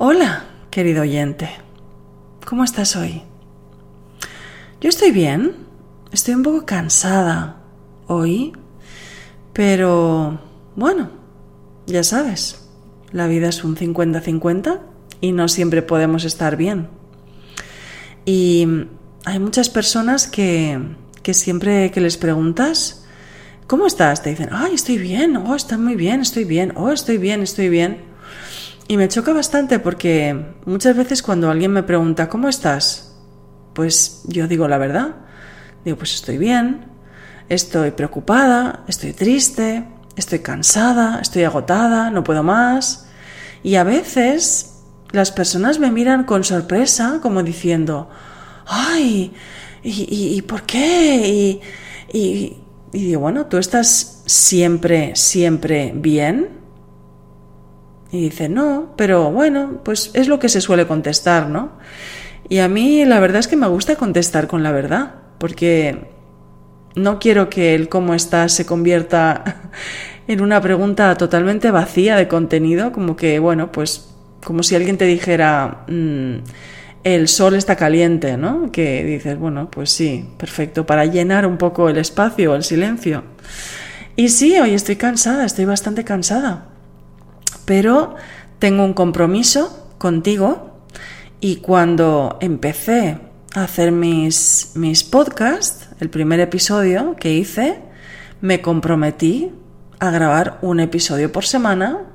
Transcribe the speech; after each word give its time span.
Hola, 0.00 0.44
querido 0.70 1.02
oyente. 1.02 1.50
¿Cómo 2.46 2.62
estás 2.62 2.94
hoy? 2.94 3.22
Yo 4.80 4.90
estoy 4.90 5.10
bien. 5.10 5.56
Estoy 6.12 6.34
un 6.34 6.44
poco 6.44 6.64
cansada 6.64 7.64
hoy. 8.06 8.52
Pero, 9.52 10.38
bueno, 10.76 11.10
ya 11.88 12.04
sabes, 12.04 12.68
la 13.10 13.26
vida 13.26 13.48
es 13.48 13.64
un 13.64 13.74
50-50 13.74 14.78
y 15.20 15.32
no 15.32 15.48
siempre 15.48 15.82
podemos 15.82 16.22
estar 16.22 16.56
bien. 16.56 16.86
Y 18.24 18.68
hay 19.24 19.40
muchas 19.40 19.68
personas 19.68 20.28
que, 20.28 20.78
que 21.24 21.34
siempre 21.34 21.90
que 21.90 22.00
les 22.00 22.16
preguntas, 22.18 23.04
¿cómo 23.66 23.88
estás? 23.88 24.22
Te 24.22 24.30
dicen, 24.30 24.50
ay, 24.52 24.74
estoy 24.74 24.98
bien, 24.98 25.36
oh, 25.38 25.56
estoy 25.56 25.78
muy 25.78 25.96
bien, 25.96 26.20
estoy 26.20 26.44
bien, 26.44 26.72
oh, 26.76 26.92
estoy 26.92 27.18
bien, 27.18 27.42
estoy 27.42 27.68
bien. 27.68 28.07
Y 28.90 28.96
me 28.96 29.08
choca 29.08 29.34
bastante 29.34 29.78
porque 29.78 30.54
muchas 30.64 30.96
veces 30.96 31.22
cuando 31.22 31.50
alguien 31.50 31.72
me 31.72 31.82
pregunta, 31.82 32.30
¿cómo 32.30 32.48
estás? 32.48 33.14
Pues 33.74 34.22
yo 34.26 34.48
digo 34.48 34.66
la 34.66 34.78
verdad. 34.78 35.16
Digo, 35.84 35.98
pues 35.98 36.14
estoy 36.14 36.38
bien, 36.38 36.86
estoy 37.50 37.90
preocupada, 37.90 38.84
estoy 38.88 39.12
triste, 39.12 39.86
estoy 40.16 40.38
cansada, 40.38 41.20
estoy 41.20 41.44
agotada, 41.44 42.10
no 42.10 42.24
puedo 42.24 42.42
más. 42.42 43.10
Y 43.62 43.74
a 43.74 43.84
veces 43.84 44.80
las 45.12 45.32
personas 45.32 45.78
me 45.78 45.90
miran 45.90 46.24
con 46.24 46.42
sorpresa, 46.42 47.18
como 47.20 47.42
diciendo, 47.42 48.08
ay, 48.66 49.34
¿y, 49.82 50.40
por 50.42 50.62
qué? 50.62 51.60
Y, 52.10 52.16
y 52.18 52.56
digo, 52.90 53.20
bueno, 53.20 53.46
¿tú 53.46 53.58
estás 53.58 54.22
siempre, 54.24 55.14
siempre 55.14 55.92
bien? 55.94 56.57
Y 58.10 58.22
dice, 58.22 58.48
no, 58.48 58.94
pero 58.96 59.30
bueno, 59.30 59.80
pues 59.84 60.10
es 60.14 60.28
lo 60.28 60.38
que 60.38 60.48
se 60.48 60.60
suele 60.60 60.86
contestar, 60.86 61.48
¿no? 61.48 61.72
Y 62.48 62.58
a 62.58 62.68
mí 62.68 63.04
la 63.04 63.20
verdad 63.20 63.40
es 63.40 63.48
que 63.48 63.56
me 63.56 63.68
gusta 63.68 63.96
contestar 63.96 64.46
con 64.46 64.62
la 64.62 64.72
verdad, 64.72 65.14
porque 65.36 66.08
no 66.94 67.18
quiero 67.18 67.50
que 67.50 67.74
el 67.74 67.90
cómo 67.90 68.14
estás 68.14 68.52
se 68.52 68.64
convierta 68.64 69.70
en 70.28 70.40
una 70.40 70.60
pregunta 70.62 71.14
totalmente 71.16 71.70
vacía 71.70 72.16
de 72.16 72.28
contenido, 72.28 72.92
como 72.92 73.14
que, 73.14 73.38
bueno, 73.38 73.70
pues 73.70 74.14
como 74.42 74.62
si 74.62 74.74
alguien 74.74 74.96
te 74.96 75.04
dijera, 75.04 75.84
mm, 75.88 76.36
el 77.04 77.28
sol 77.28 77.54
está 77.56 77.76
caliente, 77.76 78.38
¿no? 78.38 78.72
Que 78.72 79.04
dices, 79.04 79.38
bueno, 79.38 79.70
pues 79.70 79.90
sí, 79.90 80.26
perfecto, 80.38 80.86
para 80.86 81.04
llenar 81.04 81.46
un 81.46 81.58
poco 81.58 81.90
el 81.90 81.98
espacio, 81.98 82.54
el 82.54 82.64
silencio. 82.64 83.24
Y 84.16 84.30
sí, 84.30 84.58
hoy 84.58 84.72
estoy 84.72 84.96
cansada, 84.96 85.44
estoy 85.44 85.66
bastante 85.66 86.04
cansada 86.04 86.77
pero 87.68 88.14
tengo 88.58 88.82
un 88.82 88.94
compromiso 88.94 89.92
contigo 89.98 90.80
y 91.38 91.56
cuando 91.56 92.38
empecé 92.40 93.18
a 93.54 93.64
hacer 93.64 93.92
mis, 93.92 94.72
mis 94.74 95.04
podcasts, 95.04 95.90
el 96.00 96.08
primer 96.08 96.40
episodio 96.40 97.14
que 97.16 97.34
hice, 97.34 97.80
me 98.40 98.62
comprometí 98.62 99.52
a 99.98 100.10
grabar 100.10 100.58
un 100.62 100.80
episodio 100.80 101.30
por 101.30 101.44
semana 101.44 102.06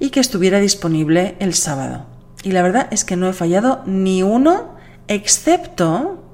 y 0.00 0.08
que 0.08 0.20
estuviera 0.20 0.60
disponible 0.60 1.36
el 1.40 1.52
sábado. 1.52 2.06
Y 2.42 2.52
la 2.52 2.62
verdad 2.62 2.88
es 2.90 3.04
que 3.04 3.16
no 3.16 3.28
he 3.28 3.34
fallado 3.34 3.82
ni 3.84 4.22
uno, 4.22 4.76
excepto 5.08 6.24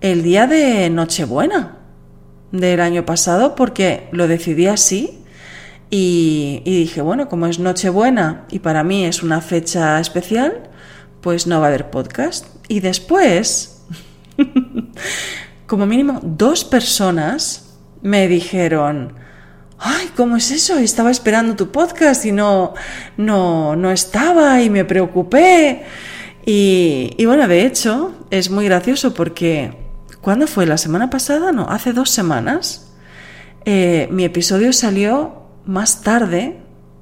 el 0.00 0.22
día 0.22 0.46
de 0.46 0.88
Nochebuena 0.88 1.78
del 2.52 2.80
año 2.80 3.04
pasado, 3.04 3.56
porque 3.56 4.08
lo 4.12 4.28
decidí 4.28 4.68
así 4.68 5.17
y, 5.90 6.60
dije, 6.64 7.00
bueno, 7.00 7.28
como 7.28 7.46
es 7.46 7.58
Nochebuena 7.58 8.44
y 8.50 8.58
para 8.58 8.84
mí 8.84 9.04
es 9.04 9.22
una 9.22 9.40
fecha 9.40 9.98
especial, 10.00 10.68
pues 11.22 11.46
no 11.46 11.60
va 11.60 11.66
a 11.66 11.68
haber 11.68 11.90
podcast. 11.90 12.46
Y 12.68 12.80
después, 12.80 13.82
como 15.66 15.86
mínimo, 15.86 16.20
dos 16.22 16.64
personas 16.64 17.78
me 18.02 18.28
dijeron, 18.28 19.14
ay, 19.78 20.10
¿cómo 20.14 20.36
es 20.36 20.50
eso? 20.50 20.76
Estaba 20.78 21.10
esperando 21.10 21.56
tu 21.56 21.70
podcast 21.72 22.26
y 22.26 22.32
no, 22.32 22.74
no, 23.16 23.74
no 23.74 23.90
estaba 23.90 24.60
y 24.60 24.68
me 24.68 24.84
preocupé. 24.84 25.84
Y, 26.44 27.24
bueno, 27.24 27.48
de 27.48 27.66
hecho, 27.66 28.26
es 28.30 28.50
muy 28.50 28.66
gracioso 28.66 29.14
porque, 29.14 29.72
¿cuándo 30.20 30.46
fue? 30.46 30.66
¿La 30.66 30.78
semana 30.78 31.08
pasada? 31.08 31.50
No, 31.52 31.66
hace 31.68 31.92
dos 31.94 32.10
semanas. 32.10 32.92
Eh, 33.64 34.08
mi 34.10 34.24
episodio 34.24 34.72
salió 34.72 35.47
más 35.68 36.00
tarde 36.00 36.56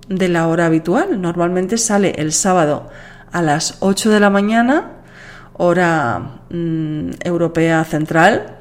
de 0.08 0.28
la 0.28 0.48
hora 0.48 0.66
habitual. 0.66 1.20
Normalmente 1.20 1.78
sale 1.78 2.14
el 2.18 2.32
sábado 2.32 2.90
a 3.30 3.40
las 3.40 3.76
8 3.78 4.10
de 4.10 4.18
la 4.18 4.28
mañana, 4.28 5.02
hora 5.52 6.40
mm, 6.50 7.10
europea 7.22 7.84
central, 7.84 8.58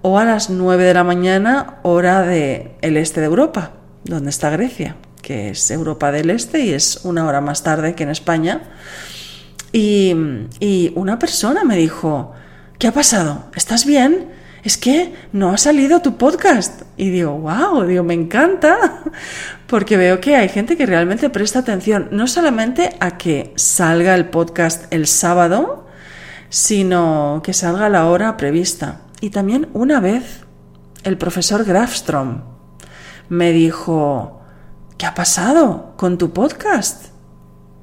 o 0.00 0.18
a 0.18 0.24
las 0.24 0.48
9 0.48 0.84
de 0.84 0.94
la 0.94 1.04
mañana, 1.04 1.76
hora 1.82 2.22
del 2.22 2.70
el 2.80 2.96
este 2.96 3.20
de 3.20 3.26
Europa, 3.26 3.72
donde 4.04 4.30
está 4.30 4.48
Grecia, 4.48 4.96
que 5.20 5.50
es 5.50 5.70
Europa 5.70 6.10
del 6.10 6.30
Este 6.30 6.60
y 6.60 6.72
es 6.72 7.04
una 7.04 7.26
hora 7.26 7.42
más 7.42 7.62
tarde 7.62 7.94
que 7.94 8.04
en 8.04 8.10
España. 8.10 8.62
Y, 9.70 10.14
y 10.60 10.92
una 10.96 11.18
persona 11.18 11.62
me 11.62 11.76
dijo, 11.76 12.32
¿qué 12.78 12.88
ha 12.88 12.92
pasado? 12.92 13.50
¿Estás 13.54 13.84
bien? 13.84 14.30
Es 14.62 14.76
que 14.76 15.14
no 15.32 15.50
ha 15.50 15.58
salido 15.58 16.02
tu 16.02 16.16
podcast. 16.16 16.82
Y 16.96 17.10
digo, 17.10 17.32
wow, 17.32 17.82
digo, 17.84 18.04
me 18.04 18.14
encanta, 18.14 19.02
porque 19.66 19.96
veo 19.96 20.20
que 20.20 20.36
hay 20.36 20.48
gente 20.48 20.76
que 20.76 20.86
realmente 20.86 21.30
presta 21.30 21.60
atención, 21.60 22.08
no 22.12 22.26
solamente 22.26 22.96
a 23.00 23.18
que 23.18 23.52
salga 23.56 24.14
el 24.14 24.26
podcast 24.26 24.92
el 24.92 25.06
sábado, 25.06 25.86
sino 26.48 27.40
que 27.42 27.52
salga 27.52 27.86
a 27.86 27.90
la 27.90 28.06
hora 28.06 28.36
prevista. 28.36 29.00
Y 29.20 29.30
también 29.30 29.68
una 29.72 30.00
vez 30.00 30.44
el 31.02 31.18
profesor 31.18 31.64
Grafstrom 31.64 32.42
me 33.28 33.52
dijo, 33.52 34.42
¿qué 34.98 35.06
ha 35.06 35.14
pasado 35.14 35.94
con 35.96 36.18
tu 36.18 36.32
podcast? 36.32 37.06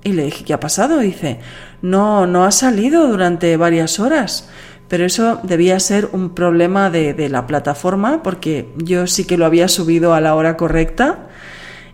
Y 0.03 0.13
le 0.13 0.23
dije, 0.23 0.45
¿qué 0.45 0.53
ha 0.53 0.59
pasado? 0.59 0.99
Dice, 0.99 1.39
no, 1.81 2.25
no 2.25 2.45
ha 2.45 2.51
salido 2.51 3.07
durante 3.07 3.57
varias 3.57 3.99
horas 3.99 4.47
pero 4.89 5.05
eso 5.05 5.39
debía 5.43 5.79
ser 5.79 6.09
un 6.11 6.31
problema 6.31 6.89
de, 6.89 7.29
la 7.29 7.45
plataforma 7.45 8.23
porque 8.23 8.73
yo 8.77 9.05
sí 9.07 9.25
que 9.25 9.37
lo 9.37 9.45
había 9.45 9.67
subido 9.67 10.13
a 10.13 10.19
la 10.19 10.35
hora 10.35 10.57
correcta 10.57 11.27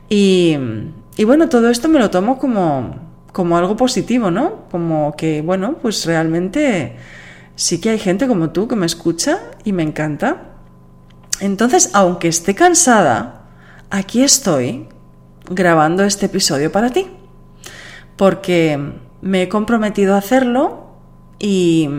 y, 0.09 0.57
bueno, 1.25 1.49
todo 1.49 1.69
esto 1.69 1.89
me 1.89 1.99
lo 1.99 2.09
tomo 2.09 2.39
como, 2.39 2.95
como 3.33 3.57
algo 3.57 3.75
positivo, 3.75 4.31
¿no? 4.31 4.67
Como 4.71 5.13
que, 5.17 5.41
bueno, 5.41 5.77
pues 5.81 6.05
realmente 6.05 6.95
sí 7.55 7.81
que 7.81 7.89
hay 7.89 7.99
gente 7.99 8.27
como 8.27 8.51
tú 8.51 8.67
que 8.67 8.75
me 8.75 8.85
escucha 8.85 9.39
y 9.65 9.73
me 9.73 9.83
encanta. 9.83 10.53
Entonces, 11.41 11.89
aunque 11.93 12.29
esté 12.29 12.55
cansada, 12.55 13.47
aquí 13.89 14.23
estoy 14.23 14.87
grabando 15.49 16.03
este 16.03 16.27
episodio 16.27 16.71
para 16.71 16.91
ti, 16.91 17.07
porque 18.15 18.79
me 19.21 19.41
he 19.41 19.49
comprometido 19.49 20.15
a 20.15 20.19
hacerlo 20.19 20.91
y 21.39 21.89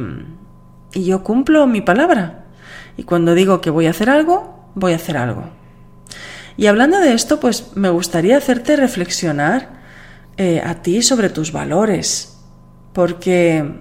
y 0.92 1.04
yo 1.04 1.22
cumplo 1.22 1.66
mi 1.66 1.80
palabra. 1.80 2.44
Y 2.96 3.04
cuando 3.04 3.34
digo 3.34 3.60
que 3.60 3.70
voy 3.70 3.86
a 3.86 3.90
hacer 3.90 4.10
algo, 4.10 4.70
voy 4.74 4.92
a 4.92 4.96
hacer 4.96 5.16
algo. 5.16 5.44
Y 6.56 6.66
hablando 6.66 6.98
de 7.00 7.12
esto, 7.12 7.38
pues 7.38 7.76
me 7.76 7.90
gustaría 7.90 8.36
hacerte 8.36 8.76
reflexionar 8.76 9.76
eh, 10.38 10.62
a 10.64 10.82
ti 10.82 11.02
sobre 11.02 11.28
tus 11.28 11.52
valores, 11.52 12.38
porque 12.92 13.80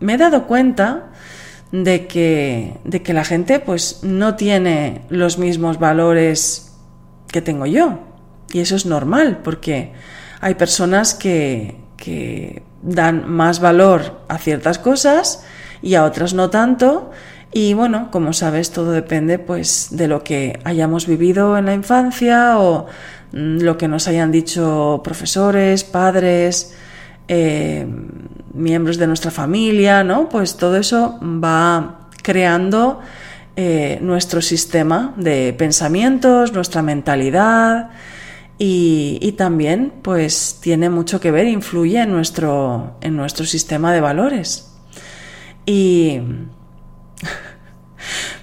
me 0.00 0.14
he 0.14 0.16
dado 0.18 0.46
cuenta 0.46 1.12
de 1.72 2.06
que, 2.06 2.78
de 2.84 3.02
que 3.02 3.14
la 3.14 3.24
gente 3.24 3.58
pues 3.58 4.00
no 4.02 4.36
tiene 4.36 5.02
los 5.08 5.38
mismos 5.38 5.78
valores 5.78 6.74
que 7.28 7.40
tengo 7.40 7.66
yo. 7.66 8.00
Y 8.52 8.60
eso 8.60 8.76
es 8.76 8.86
normal, 8.86 9.40
porque 9.42 9.92
hay 10.40 10.54
personas 10.54 11.14
que, 11.14 11.76
que 11.96 12.62
dan 12.82 13.28
más 13.28 13.60
valor 13.60 14.20
a 14.28 14.38
ciertas 14.38 14.78
cosas 14.78 15.44
y 15.86 15.94
a 15.94 16.04
otras 16.04 16.34
no 16.34 16.50
tanto. 16.50 17.12
Y 17.52 17.72
bueno, 17.74 18.10
como 18.10 18.32
sabes, 18.32 18.72
todo 18.72 18.90
depende 18.90 19.38
pues 19.38 19.88
de 19.92 20.08
lo 20.08 20.24
que 20.24 20.58
hayamos 20.64 21.06
vivido 21.06 21.56
en 21.56 21.66
la 21.66 21.74
infancia 21.74 22.58
o 22.58 22.86
mm, 23.32 23.60
lo 23.60 23.78
que 23.78 23.86
nos 23.86 24.08
hayan 24.08 24.32
dicho 24.32 25.00
profesores, 25.04 25.84
padres, 25.84 26.74
eh, 27.28 27.86
miembros 28.52 28.98
de 28.98 29.06
nuestra 29.06 29.30
familia, 29.30 30.02
¿no? 30.02 30.28
Pues 30.28 30.56
todo 30.56 30.76
eso 30.76 31.20
va 31.22 32.08
creando 32.22 33.00
eh, 33.54 34.00
nuestro 34.02 34.42
sistema 34.42 35.14
de 35.16 35.54
pensamientos, 35.56 36.52
nuestra 36.52 36.82
mentalidad 36.82 37.90
y, 38.58 39.34
también 39.38 39.92
pues 40.02 40.58
tiene 40.60 40.90
mucho 40.90 41.20
que 41.20 41.30
ver, 41.30 41.46
influye 41.46 42.00
en 42.00 42.10
nuestro, 42.10 42.96
en 43.02 43.16
nuestro 43.16 43.46
sistema 43.46 43.92
de 43.92 44.00
valores. 44.00 44.75
Y 45.66 46.20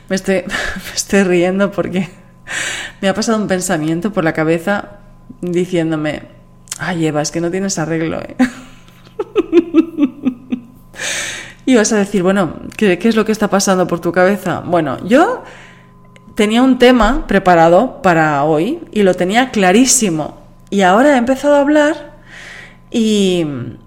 me 0.10 0.16
estoy, 0.16 0.36
me 0.46 0.94
estoy 0.94 1.24
riendo 1.24 1.72
porque 1.72 2.10
me 3.02 3.10
ha 3.10 3.14
pasado 3.14 3.38
un 3.38 3.48
pensamiento 3.48 4.14
por 4.14 4.24
la 4.24 4.34
cabeza 4.34 5.00
diciéndome, 5.42 6.24
ay 6.80 7.08
Eva, 7.08 7.22
es 7.22 7.32
que 7.32 7.42
no 7.42 7.50
tienes 7.50 7.80
arreglo. 7.80 8.22
¿eh? 8.22 8.36
y 11.66 11.76
vas 11.76 11.92
a 11.94 11.98
decir, 11.98 12.24
bueno, 12.24 12.56
¿qué, 12.78 13.00
es 13.02 13.16
lo 13.16 13.26
que 13.26 13.32
está 13.32 13.50
pasando 13.50 13.88
por 13.88 14.00
tu 14.00 14.12
cabeza? 14.12 14.62
Bueno, 14.66 15.04
yo 15.06 15.44
tenía 16.36 16.62
un 16.62 16.78
tema 16.78 17.26
preparado 17.28 18.02
para 18.02 18.44
hoy 18.44 18.82
y 18.92 19.04
lo 19.04 19.16
tenía 19.16 19.52
clarísimo. 19.52 20.42
Y 20.70 20.82
ahora 20.82 21.16
he 21.16 21.18
empezado 21.18 21.56
a 21.56 21.62
hablar 21.62 22.18
y, 22.90 23.46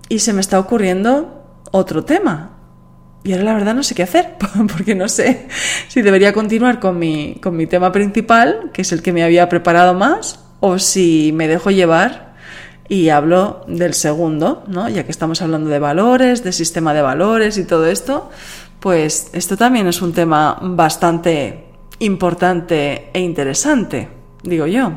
y 0.08 0.20
se 0.20 0.32
me 0.32 0.40
está 0.40 0.58
ocurriendo 0.58 1.44
otro 1.72 2.04
tema. 2.04 2.55
Y 3.26 3.32
ahora 3.32 3.44
la 3.44 3.54
verdad 3.54 3.74
no 3.74 3.82
sé 3.82 3.96
qué 3.96 4.04
hacer, 4.04 4.34
porque 4.76 4.94
no 4.94 5.08
sé 5.08 5.48
si 5.88 6.00
debería 6.00 6.32
continuar 6.32 6.78
con 6.78 6.96
mi, 6.96 7.40
con 7.42 7.56
mi 7.56 7.66
tema 7.66 7.90
principal, 7.90 8.70
que 8.72 8.82
es 8.82 8.92
el 8.92 9.02
que 9.02 9.12
me 9.12 9.24
había 9.24 9.48
preparado 9.48 9.94
más, 9.94 10.38
o 10.60 10.78
si 10.78 11.32
me 11.34 11.48
dejo 11.48 11.72
llevar 11.72 12.36
y 12.88 13.08
hablo 13.08 13.64
del 13.66 13.94
segundo, 13.94 14.62
¿no? 14.68 14.88
Ya 14.88 15.04
que 15.04 15.10
estamos 15.10 15.42
hablando 15.42 15.68
de 15.70 15.80
valores, 15.80 16.44
de 16.44 16.52
sistema 16.52 16.94
de 16.94 17.02
valores 17.02 17.58
y 17.58 17.64
todo 17.64 17.86
esto, 17.86 18.30
pues 18.78 19.30
esto 19.32 19.56
también 19.56 19.88
es 19.88 20.02
un 20.02 20.12
tema 20.12 20.60
bastante 20.62 21.64
importante 21.98 23.10
e 23.12 23.18
interesante, 23.18 24.08
digo 24.44 24.68
yo. 24.68 24.92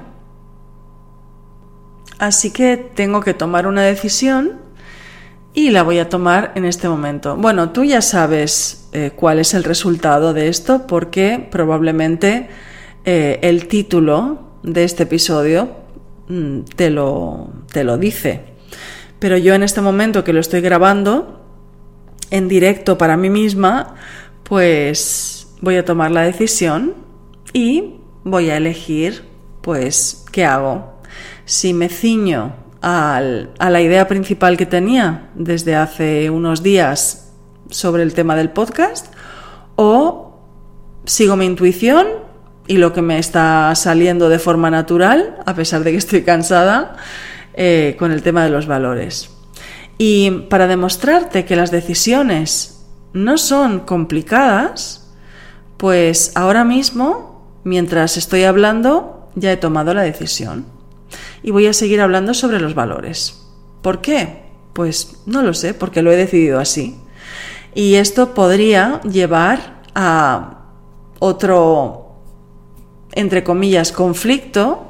Así 2.20 2.52
que 2.52 2.78
tengo 2.78 3.22
que 3.22 3.34
tomar 3.34 3.66
una 3.66 3.81
decisión 3.81 4.69
y 5.54 5.72
la 5.72 5.84
voy 5.84 6.00
a 6.00 6.10
tomar 6.10 6.51
en 6.56 6.66
este 6.66 6.88
momento. 6.88 7.36
Bueno, 7.36 7.72
tú 7.72 7.84
ya 7.84 8.01
sabes 8.01 8.90
eh, 8.92 9.12
cuál 9.16 9.40
es 9.40 9.54
el 9.54 9.63
resultado 9.63 10.34
de 10.34 10.48
esto 10.48 10.88
porque 10.88 11.48
probablemente 11.51 12.50
eh, 13.06 13.40
el 13.42 13.68
título 13.68 14.40
de 14.63 14.84
este 14.84 15.04
episodio 15.04 15.80
Mm, 16.30 16.62
te 16.75 16.92
lo, 16.92 17.50
te 17.72 17.84
lo 17.84 17.98
dice. 17.98 18.42
Pero 19.18 19.36
yo 19.38 19.56
en 19.56 19.63
este 19.63 19.81
momento 19.81 20.24
que 20.24 20.31
lo 20.31 20.40
estoy 20.40 20.62
grabando 20.62 21.44
en 22.30 22.48
directo 22.48 22.98
para 23.00 23.18
mí 23.18 23.31
misma, 23.31 23.95
pues 24.44 25.48
voy 25.62 25.75
a 25.78 25.86
tomar 25.86 26.12
la 26.12 26.22
decisión 26.22 26.94
y 27.52 27.95
voy 28.24 28.52
a 28.52 28.57
elegir, 28.57 29.24
pues, 29.62 30.24
¿qué 30.31 30.45
hago? 30.45 31.02
Si 31.45 31.74
me 31.74 31.90
ciño 31.90 32.54
a 32.81 33.22
la 33.70 33.81
idea 33.81 34.08
principal 34.08 34.56
que 34.58 34.66
tenía 34.66 35.30
desde 35.36 35.76
hace 35.76 36.30
unos 36.30 36.64
días 36.64 37.31
sobre 37.70 38.04
el 38.04 38.14
tema 38.14 38.36
del 38.36 38.50
podcast 38.50 39.14
o 39.76 40.40
sigo 41.06 41.36
mi 41.36 41.46
intuición 41.46 42.08
y 42.68 42.78
lo 42.78 42.94
que 42.94 43.02
me 43.02 43.18
está 43.18 43.74
saliendo 43.76 44.30
de 44.30 44.40
forma 44.40 44.70
natural, 44.70 45.38
a 45.46 45.56
pesar 45.56 45.84
de 45.84 45.92
que 45.92 45.98
estoy 45.98 46.22
cansada, 46.22 46.98
eh, 47.56 47.96
con 47.98 48.12
el 48.12 48.22
tema 48.22 48.44
de 48.44 48.52
los 48.52 48.68
valores. 48.68 49.31
Y 49.98 50.31
para 50.50 50.68
demostrarte 50.68 51.46
que 51.46 51.56
las 51.56 51.72
decisiones 51.72 52.86
no 53.12 53.38
son 53.38 53.80
complicadas, 53.81 55.12
pues 55.78 56.31
ahora 56.36 56.64
mismo, 56.64 57.60
mientras 57.64 58.18
estoy 58.18 58.44
hablando, 58.44 59.30
ya 59.36 59.52
he 59.52 59.58
tomado 59.58 59.94
la 59.94 60.04
decisión. 60.04 60.79
Y 61.44 61.51
voy 61.51 61.67
a 61.67 61.73
seguir 61.73 62.01
hablando 62.01 62.33
sobre 62.33 62.59
los 62.59 62.75
valores. 62.75 63.45
¿Por 63.81 64.01
qué? 64.01 64.44
Pues 64.73 65.21
no 65.25 65.41
lo 65.41 65.53
sé, 65.53 65.73
porque 65.73 66.01
lo 66.01 66.11
he 66.11 66.15
decidido 66.15 66.59
así. 66.59 66.97
Y 67.75 67.95
esto 67.95 68.33
podría 68.33 69.01
llevar 69.01 69.81
a 69.95 70.65
otro 71.19 72.09
entre 73.13 73.44
comillas, 73.44 73.91
conflicto 73.91 74.89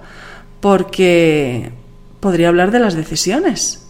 porque 0.60 1.72
podría 2.20 2.50
hablar 2.50 2.72
de 2.72 2.80
las 2.80 2.96
decisiones. 2.96 3.88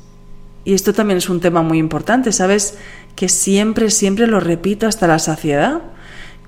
Y 0.65 0.73
esto 0.73 0.93
también 0.93 1.17
es 1.17 1.29
un 1.29 1.39
tema 1.39 1.61
muy 1.61 1.77
importante, 1.77 2.31
¿sabes? 2.31 2.77
Que 3.15 3.29
siempre, 3.29 3.89
siempre 3.89 4.27
lo 4.27 4.39
repito 4.39 4.87
hasta 4.87 5.07
la 5.07 5.19
saciedad, 5.19 5.81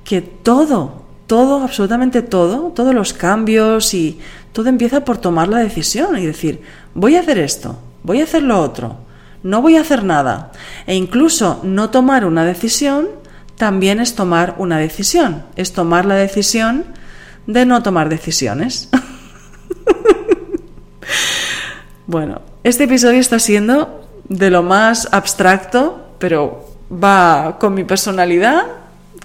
que 0.04 0.22
todo, 0.22 1.01
todo, 1.32 1.64
absolutamente 1.64 2.24
todo, 2.24 2.74
todos 2.76 2.94
los 2.94 3.14
cambios 3.14 3.94
y 3.94 4.20
todo 4.52 4.68
empieza 4.68 5.06
por 5.06 5.18
tomar 5.18 5.48
la 5.48 5.60
decisión 5.60 6.18
y 6.18 6.26
decir, 6.26 6.62
voy 6.94 7.16
a 7.16 7.22
hacer 7.22 7.40
esto, 7.40 7.80
voy 8.04 8.20
a 8.20 8.26
hacer 8.26 8.44
lo 8.44 8.60
otro, 8.60 8.98
no 9.42 9.62
voy 9.62 9.78
a 9.78 9.80
hacer 9.80 10.04
nada. 10.04 10.52
E 10.88 10.94
incluso 10.94 11.62
no 11.64 11.90
tomar 11.90 12.26
una 12.26 12.44
decisión 12.44 13.08
también 13.56 14.02
es 14.02 14.14
tomar 14.14 14.56
una 14.58 14.78
decisión, 14.78 15.46
es 15.56 15.72
tomar 15.72 16.04
la 16.04 16.16
decisión 16.16 16.84
de 17.48 17.66
no 17.66 17.82
tomar 17.82 18.10
decisiones. 18.10 18.90
bueno, 22.08 22.42
este 22.66 22.84
episodio 22.84 23.22
está 23.22 23.40
siendo 23.40 24.06
de 24.28 24.50
lo 24.50 24.64
más 24.64 25.08
abstracto, 25.14 26.14
pero 26.20 26.76
va 26.92 27.56
con 27.58 27.74
mi 27.74 27.86
personalidad, 27.86 28.81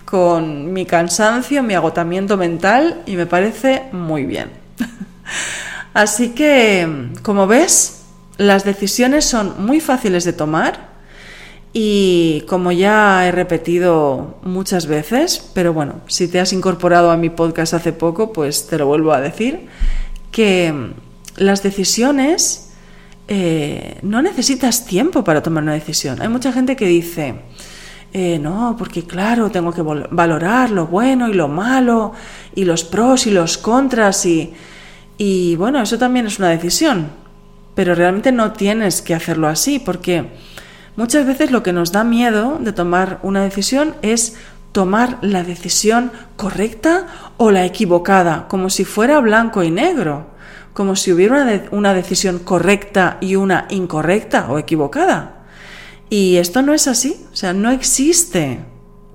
con 0.06 0.72
mi 0.72 0.86
cansancio, 0.86 1.62
mi 1.62 1.74
agotamiento 1.74 2.38
mental 2.38 3.02
y 3.04 3.16
me 3.16 3.26
parece 3.26 3.82
muy 3.92 4.24
bien. 4.24 4.50
Así 5.94 6.30
que, 6.30 7.10
como 7.22 7.46
ves, 7.46 8.04
las 8.38 8.64
decisiones 8.64 9.24
son 9.24 9.66
muy 9.66 9.80
fáciles 9.80 10.24
de 10.24 10.32
tomar 10.32 10.96
y 11.72 12.44
como 12.48 12.72
ya 12.72 13.26
he 13.26 13.32
repetido 13.32 14.38
muchas 14.42 14.86
veces, 14.86 15.50
pero 15.52 15.74
bueno, 15.74 16.00
si 16.06 16.28
te 16.28 16.40
has 16.40 16.52
incorporado 16.52 17.10
a 17.10 17.16
mi 17.16 17.28
podcast 17.28 17.74
hace 17.74 17.92
poco, 17.92 18.32
pues 18.32 18.68
te 18.68 18.78
lo 18.78 18.86
vuelvo 18.86 19.12
a 19.12 19.20
decir, 19.20 19.66
que 20.30 20.72
las 21.36 21.62
decisiones 21.62 22.70
eh, 23.28 23.98
no 24.02 24.22
necesitas 24.22 24.86
tiempo 24.86 25.24
para 25.24 25.42
tomar 25.42 25.64
una 25.64 25.74
decisión. 25.74 26.22
Hay 26.22 26.28
mucha 26.28 26.52
gente 26.52 26.76
que 26.76 26.86
dice, 26.86 27.34
eh, 28.18 28.38
no, 28.38 28.76
porque 28.78 29.04
claro, 29.04 29.50
tengo 29.50 29.72
que 29.72 29.82
valorar 29.82 30.70
lo 30.70 30.86
bueno 30.86 31.28
y 31.28 31.34
lo 31.34 31.48
malo, 31.48 32.12
y 32.54 32.64
los 32.64 32.84
pros 32.84 33.26
y 33.26 33.30
los 33.30 33.58
contras, 33.58 34.24
y, 34.24 34.54
y 35.18 35.56
bueno, 35.56 35.82
eso 35.82 35.98
también 35.98 36.26
es 36.26 36.38
una 36.38 36.48
decisión, 36.48 37.08
pero 37.74 37.94
realmente 37.94 38.32
no 38.32 38.52
tienes 38.52 39.02
que 39.02 39.14
hacerlo 39.14 39.48
así, 39.48 39.78
porque 39.78 40.30
Muchas 40.96 41.26
veces 41.26 41.50
lo 41.50 41.62
que 41.62 41.74
nos 41.74 41.92
da 41.92 42.04
miedo 42.04 42.56
de 42.58 42.72
tomar 42.72 43.18
una 43.22 43.42
decisión 43.42 43.94
es 44.00 44.36
tomar 44.72 45.18
la 45.20 45.42
decisión 45.42 46.10
correcta 46.36 47.06
o 47.36 47.50
la 47.50 47.66
equivocada, 47.66 48.48
como 48.48 48.70
si 48.70 48.86
fuera 48.86 49.20
blanco 49.20 49.62
y 49.62 49.70
negro, 49.70 50.28
como 50.72 50.96
si 50.96 51.12
hubiera 51.12 51.46
una, 51.70 51.92
decisión 51.92 52.38
correcta 52.38 53.18
y 53.20 53.36
una 53.36 53.66
incorrecta 53.68 54.46
o 54.48 54.58
equivocada. 54.58 55.35
Y 56.08 56.36
esto 56.36 56.62
no 56.62 56.72
es 56.72 56.86
así, 56.86 57.26
o 57.32 57.36
sea, 57.36 57.52
no 57.52 57.70
existe 57.70 58.60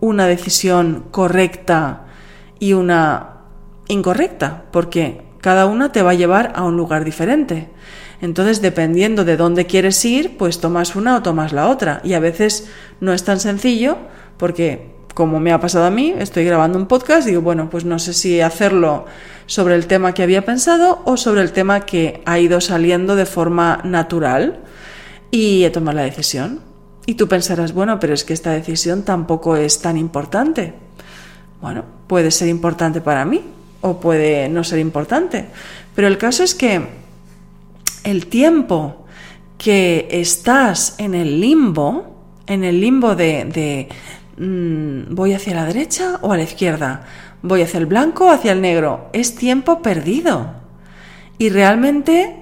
una 0.02 0.28
decisión 0.28 1.06
correcta 1.12 2.06
y 2.60 2.74
una 2.74 3.38
incorrecta, 3.88 4.66
porque 4.72 5.22
cada 5.40 5.66
una 5.66 5.92
te 5.92 6.02
va 6.02 6.12
a 6.12 6.16
llevar 6.16 6.52
a 6.56 6.64
un 6.64 6.76
lugar 6.76 7.06
diferente. 7.06 7.70
Entonces, 8.22 8.62
dependiendo 8.62 9.26
de 9.26 9.38
dónde 9.38 9.66
quieres 9.66 10.04
ir, 10.06 10.38
pues 10.38 10.60
tomas 10.60 10.96
una 10.96 11.16
o 11.16 11.22
tomas 11.24 11.54
la 11.54 11.70
otra. 11.70 12.02
Y 12.04 12.14
a 12.14 12.20
veces 12.20 12.70
no 13.00 13.14
es 13.14 13.24
tan 13.24 13.40
sencillo 13.40 13.98
porque, 14.38 14.92
como 15.16 15.40
me 15.40 15.52
ha 15.52 15.60
pasado 15.60 15.86
a 15.86 15.92
mí, 15.92 16.14
estoy 16.18 16.46
grabando 16.46 16.78
un 16.78 16.88
podcast 16.88 17.26
y 17.26 17.32
digo, 17.32 17.42
bueno, 17.42 17.70
pues 17.70 17.86
no 17.86 17.98
sé 17.98 18.14
si 18.14 18.42
hacerlo 18.42 19.06
sobre 19.48 19.76
el 19.76 19.88
tema 19.88 20.14
que 20.14 20.24
había 20.24 20.46
pensado 20.46 21.02
o 21.06 21.18
sobre 21.18 21.42
el 21.42 21.52
tema 21.52 21.82
que 21.82 22.22
ha 22.26 22.38
ido 22.38 22.62
saliendo 22.62 23.16
de 23.16 23.26
forma 23.26 23.82
natural 23.84 24.60
y 25.32 25.64
he 25.64 25.72
tomado 25.72 25.98
la 25.98 26.04
decisión. 26.04 26.71
Y 27.06 27.16
tú 27.16 27.28
pensarás, 27.28 27.74
bueno, 27.74 28.00
pero 28.00 28.14
es 28.14 28.24
que 28.24 28.34
esta 28.34 28.52
decisión 28.52 29.04
tampoco 29.04 29.56
es 29.56 29.82
tan 29.82 29.98
importante. 29.98 30.74
Bueno, 31.62 31.84
puede 32.08 32.32
ser 32.32 32.48
importante 32.48 33.02
para 33.02 33.26
mí 33.26 33.42
o 33.82 34.00
puede 34.00 34.50
no 34.50 34.64
ser 34.64 34.80
importante. 34.80 35.48
Pero 35.96 36.08
el 36.08 36.18
caso 36.18 36.44
es 36.44 36.56
que 36.56 36.82
el 38.04 38.28
tiempo 38.28 39.06
que 39.58 40.08
estás 40.12 40.96
en 40.98 41.14
el 41.14 41.40
limbo, 41.40 42.16
en 42.48 42.64
el 42.64 42.82
limbo 42.82 43.16
de, 43.16 43.88
mm, 44.38 45.14
voy 45.14 45.34
hacia 45.34 45.56
la 45.56 45.66
derecha 45.66 46.20
o 46.22 46.32
a 46.32 46.38
la 46.38 46.44
izquierda, 46.44 47.06
voy 47.44 47.62
hacia 47.62 47.80
el 47.80 47.86
blanco 47.86 48.26
o 48.26 48.32
hacia 48.32 48.54
el 48.54 48.62
negro, 48.62 49.10
es 49.14 49.36
tiempo 49.36 49.82
perdido. 49.82 50.54
Y 51.38 51.50
realmente 51.50 52.41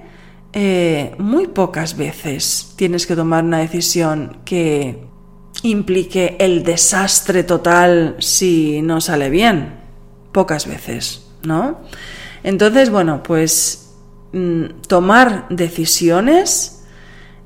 eh, 0.52 1.14
muy 1.18 1.46
pocas 1.46 1.96
veces 1.96 2.72
tienes 2.76 3.06
que 3.06 3.14
tomar 3.14 3.44
una 3.44 3.58
decisión 3.58 4.38
que 4.44 5.04
implique 5.62 6.36
el 6.40 6.64
desastre 6.64 7.44
total 7.44 8.16
si 8.18 8.82
no 8.82 9.00
sale 9.00 9.30
bien. 9.30 9.78
Pocas 10.32 10.66
veces, 10.66 11.26
¿no? 11.42 11.80
Entonces, 12.42 12.90
bueno, 12.90 13.22
pues 13.22 13.94
mm, 14.32 14.64
tomar 14.86 15.46
decisiones 15.50 16.84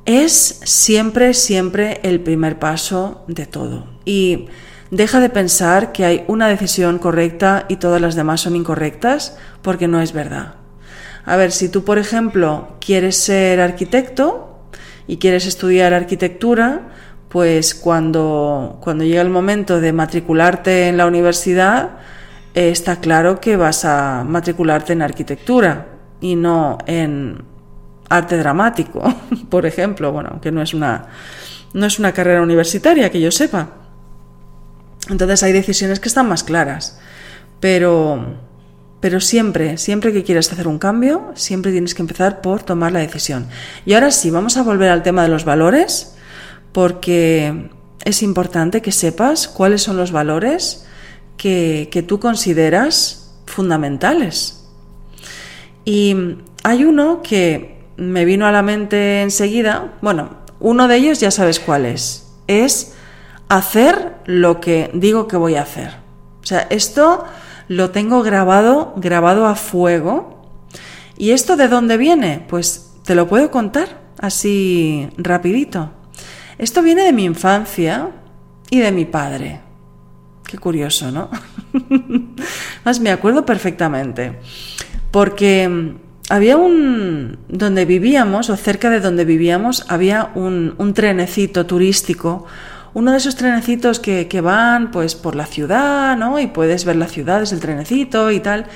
es 0.05 0.61
siempre, 0.65 1.35
siempre 1.35 2.01
el 2.03 2.21
primer 2.21 2.59
paso 2.59 3.25
de 3.27 3.47
todo. 3.47 3.87
Y 4.05 4.47
deja 4.91 5.21
de 5.21 5.31
pensar 5.31 5.93
que 5.93 6.05
hay 6.05 6.25
una 6.29 6.49
decisión 6.49 6.99
correcta 6.99 7.67
y 7.69 7.77
todas 7.77 8.01
las 8.01 8.15
demás 8.15 8.43
son 8.43 8.57
incorrectas, 8.57 9.37
porque 9.63 9.89
no 9.89 10.01
es 10.01 10.13
verdad. 10.13 10.64
A 11.27 11.37
ver, 11.37 11.53
si 11.53 11.69
tú, 11.69 11.85
por 11.85 11.99
ejemplo, 11.99 12.77
quieres 12.81 13.17
ser 13.17 13.61
arquitecto 13.61 14.69
y 15.07 15.17
quieres 15.17 15.47
estudiar 15.47 15.95
arquitectura, 15.95 16.89
pues 17.29 17.75
cuando, 17.75 18.79
cuando 18.81 19.05
llega 19.05 19.23
el 19.23 19.31
momento 19.31 19.81
de 19.81 19.93
matricularte 19.93 20.89
en 20.89 20.97
la 20.97 21.07
universidad, 21.07 21.99
eh, 22.55 22.71
está 22.71 23.01
claro 23.01 23.41
que 23.41 23.57
vas 23.57 23.85
a 23.85 24.23
matricularte 24.25 24.93
en 24.93 25.03
arquitectura 25.03 25.89
y 26.21 26.37
no 26.37 26.79
en 26.87 27.43
arte 28.09 28.37
dramático, 28.39 29.03
por 29.51 29.67
ejemplo, 29.67 30.13
bueno, 30.13 30.41
que 30.41 30.53
no 30.53 30.63
es 30.63 30.75
una, 30.75 31.07
no 31.73 31.87
es 31.87 31.99
una 31.99 32.13
carrera 32.13 32.43
universitaria, 32.43 33.11
que 33.11 33.21
yo 33.21 33.31
sepa. 33.31 33.69
Entonces 35.11 35.43
hay 35.43 35.53
decisiones 35.53 36.01
que 36.01 36.09
están 36.09 36.29
más 36.29 36.45
claras, 36.45 37.01
pero 37.61 38.39
pero 39.05 39.21
siempre, 39.21 39.77
siempre 39.77 40.15
que 40.15 40.25
quieras 40.25 40.51
hacer 40.51 40.67
un 40.67 40.79
cambio, 40.79 41.31
siempre 41.35 41.73
tienes 41.73 41.95
que 41.95 42.01
empezar 42.01 42.41
por 42.41 42.63
tomar 42.63 42.91
la 42.91 43.01
decisión. 43.01 43.49
Y 43.85 43.93
ahora 43.93 44.11
sí, 44.11 44.31
vamos 44.31 44.57
a 44.57 44.63
volver 44.63 44.89
al 44.89 45.03
tema 45.03 45.23
de 45.23 45.29
los 45.29 45.45
valores, 45.45 46.17
porque 46.73 47.69
es 48.03 48.23
importante 48.23 48.81
que 48.81 48.93
sepas 48.93 49.47
cuáles 49.47 49.83
son 49.83 49.99
los 49.99 50.11
valores 50.11 50.87
que, 51.37 51.91
que 51.93 52.03
tú 52.03 52.19
consideras 52.19 53.31
fundamentales. 53.45 54.65
Y 55.85 56.39
hay 56.63 56.87
uno 56.87 57.21
que 57.21 57.85
me 57.99 58.25
vino 58.25 58.47
a 58.47 58.53
la 58.53 58.63
mente 58.63 59.21
enseguida, 59.21 59.93
bueno, 60.01 60.31
uno 60.61 60.89
de 60.89 60.97
ellos 60.97 61.21
ya 61.21 61.31
sabes 61.31 61.61
cuál 61.61 61.85
es, 61.85 62.27
es 62.47 62.95
hacer 63.51 64.15
lo 64.25 64.63
que 64.63 64.91
digo 64.95 65.29
que 65.29 65.37
voy 65.37 65.57
a 65.57 65.63
hacer. 65.63 65.91
O 66.43 66.47
sea, 66.47 66.61
esto 66.71 67.27
lo 67.69 67.91
tengo 67.91 68.23
grabado, 68.23 68.95
grabado 68.97 69.47
a 69.47 69.55
fuego. 69.55 70.43
¿Y 71.17 71.31
esto 71.31 71.57
de 71.57 71.69
dónde 71.69 71.97
viene? 71.97 72.45
Pues 72.49 72.93
te 73.05 73.15
lo 73.15 73.29
puedo 73.29 73.51
contar 73.51 74.01
así 74.19 75.09
rapidito. 75.17 75.91
Esto 76.59 76.83
viene 76.83 77.05
de 77.05 77.13
mi 77.13 77.25
infancia 77.25 78.11
y 78.71 78.79
de 78.79 78.93
mi 78.93 79.05
padre. 79.05 79.61
Qué 80.47 80.59
curioso, 80.59 81.11
¿no? 81.11 81.31
Más 82.85 83.01
me 83.01 83.11
acuerdo 83.11 83.45
perfectamente. 83.45 84.39
Porque 85.11 85.69
mm, 85.69 85.97
había 86.31 86.57
un... 86.57 87.39
donde 87.49 87.85
vivíamos, 87.85 88.51
o 88.51 88.57
cerca 88.57 88.91
de 88.91 89.01
donde 89.01 89.25
vivíamos, 89.25 89.85
había 89.89 90.31
un, 90.35 90.75
un 90.79 90.95
trenecito 90.95 91.67
turístico 91.67 92.47
uno 92.95 93.11
de 93.11 93.17
esos 93.19 93.37
trenecitos 93.37 93.99
que, 93.99 94.29
que, 94.29 94.41
van 94.41 94.91
pues 94.91 95.15
por 95.17 95.35
la 95.35 95.47
ciudad, 95.47 96.17
¿no? 96.17 96.39
Y 96.39 96.47
puedes 96.47 96.85
ver 96.85 96.97
la 96.97 97.09
ciudad 97.09 97.41
desde 97.41 97.57
el 97.57 97.61
trenecito 97.61 98.31
y 98.31 98.41
tal. 98.41 98.67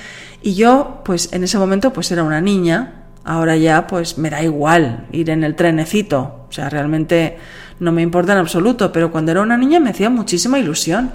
Y 0.42 0.54
yo, 0.54 1.02
pues 1.04 1.32
en 1.32 1.44
ese 1.44 1.58
momento, 1.58 1.92
pues 1.92 2.10
era 2.10 2.24
una 2.24 2.40
niña. 2.40 3.04
Ahora 3.24 3.56
ya, 3.56 3.86
pues 3.86 4.18
me 4.18 4.30
da 4.30 4.42
igual 4.42 5.06
ir 5.12 5.30
en 5.30 5.44
el 5.44 5.54
trenecito. 5.54 6.46
O 6.48 6.52
sea, 6.52 6.68
realmente 6.68 7.38
no 7.78 7.92
me 7.92 8.02
importa 8.02 8.32
en 8.32 8.38
absoluto. 8.38 8.90
Pero 8.92 9.12
cuando 9.12 9.30
era 9.30 9.40
una 9.40 9.56
niña 9.56 9.80
me 9.80 9.90
hacía 9.90 10.10
muchísima 10.10 10.58
ilusión. 10.58 11.12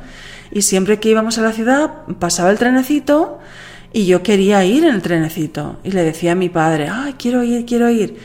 Y 0.52 0.62
siempre 0.62 1.00
que 1.00 1.10
íbamos 1.10 1.38
a 1.38 1.42
la 1.42 1.52
ciudad, 1.52 1.92
pasaba 2.20 2.52
el 2.52 2.58
trenecito 2.58 3.40
y 3.92 4.06
yo 4.06 4.24
quería 4.24 4.64
ir 4.66 4.86
en 4.86 4.96
el 4.96 5.02
trenecito. 5.02 5.80
Y 5.84 5.92
le 5.92 6.04
decía 6.04 6.34
a 6.34 6.36
mi 6.36 6.50
padre, 6.50 6.90
ay, 6.90 7.14
quiero 7.14 7.44
ir, 7.44 7.66
quiero 7.66 7.90
ir. 7.90 8.18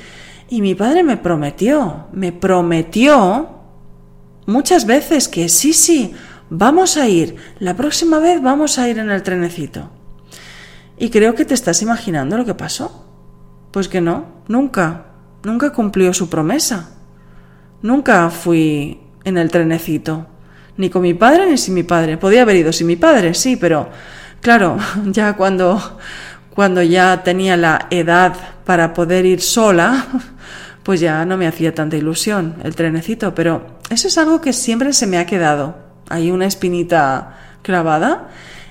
Y 0.48 0.62
mi 0.62 0.74
padre 0.74 1.02
me 1.02 1.16
prometió, 1.16 2.06
me 2.12 2.32
prometió 2.32 3.57
muchas 4.48 4.86
veces 4.86 5.28
que 5.28 5.48
sí, 5.48 5.72
sí, 5.72 6.14
vamos 6.48 6.96
a 6.96 7.06
ir, 7.06 7.36
la 7.60 7.76
próxima 7.76 8.18
vez 8.18 8.42
vamos 8.42 8.78
a 8.78 8.88
ir 8.88 8.98
en 8.98 9.10
el 9.10 9.22
trenecito. 9.22 9.90
Y 10.96 11.10
creo 11.10 11.34
que 11.34 11.44
te 11.44 11.54
estás 11.54 11.82
imaginando 11.82 12.36
lo 12.36 12.44
que 12.44 12.54
pasó. 12.54 13.04
Pues 13.70 13.88
que 13.88 14.00
no, 14.00 14.42
nunca, 14.48 15.06
nunca 15.44 15.72
cumplió 15.72 16.12
su 16.14 16.28
promesa. 16.28 16.90
Nunca 17.82 18.30
fui 18.30 19.00
en 19.22 19.36
el 19.36 19.50
trenecito, 19.50 20.26
ni 20.76 20.90
con 20.90 21.02
mi 21.02 21.14
padre 21.14 21.48
ni 21.48 21.58
sin 21.58 21.74
mi 21.74 21.84
padre. 21.84 22.16
Podía 22.16 22.42
haber 22.42 22.56
ido 22.56 22.72
sin 22.72 22.88
mi 22.88 22.96
padre, 22.96 23.34
sí, 23.34 23.56
pero 23.56 23.90
claro, 24.40 24.78
ya 25.06 25.34
cuando, 25.36 25.98
cuando 26.54 26.82
ya 26.82 27.22
tenía 27.22 27.56
la 27.56 27.86
edad 27.90 28.34
para 28.64 28.94
poder 28.94 29.26
ir 29.26 29.42
sola, 29.42 30.06
pues 30.82 31.00
ya 31.00 31.24
no 31.26 31.36
me 31.36 31.46
hacía 31.46 31.74
tanta 31.74 31.96
ilusión 31.96 32.56
el 32.64 32.74
trenecito, 32.74 33.34
pero 33.34 33.77
eso 33.90 34.08
es 34.08 34.18
algo 34.18 34.40
que 34.40 34.52
siempre 34.52 34.92
se 34.92 35.06
me 35.06 35.18
ha 35.18 35.26
quedado. 35.26 35.76
Hay 36.08 36.30
una 36.30 36.46
espinita 36.46 37.38
clavada 37.62 38.28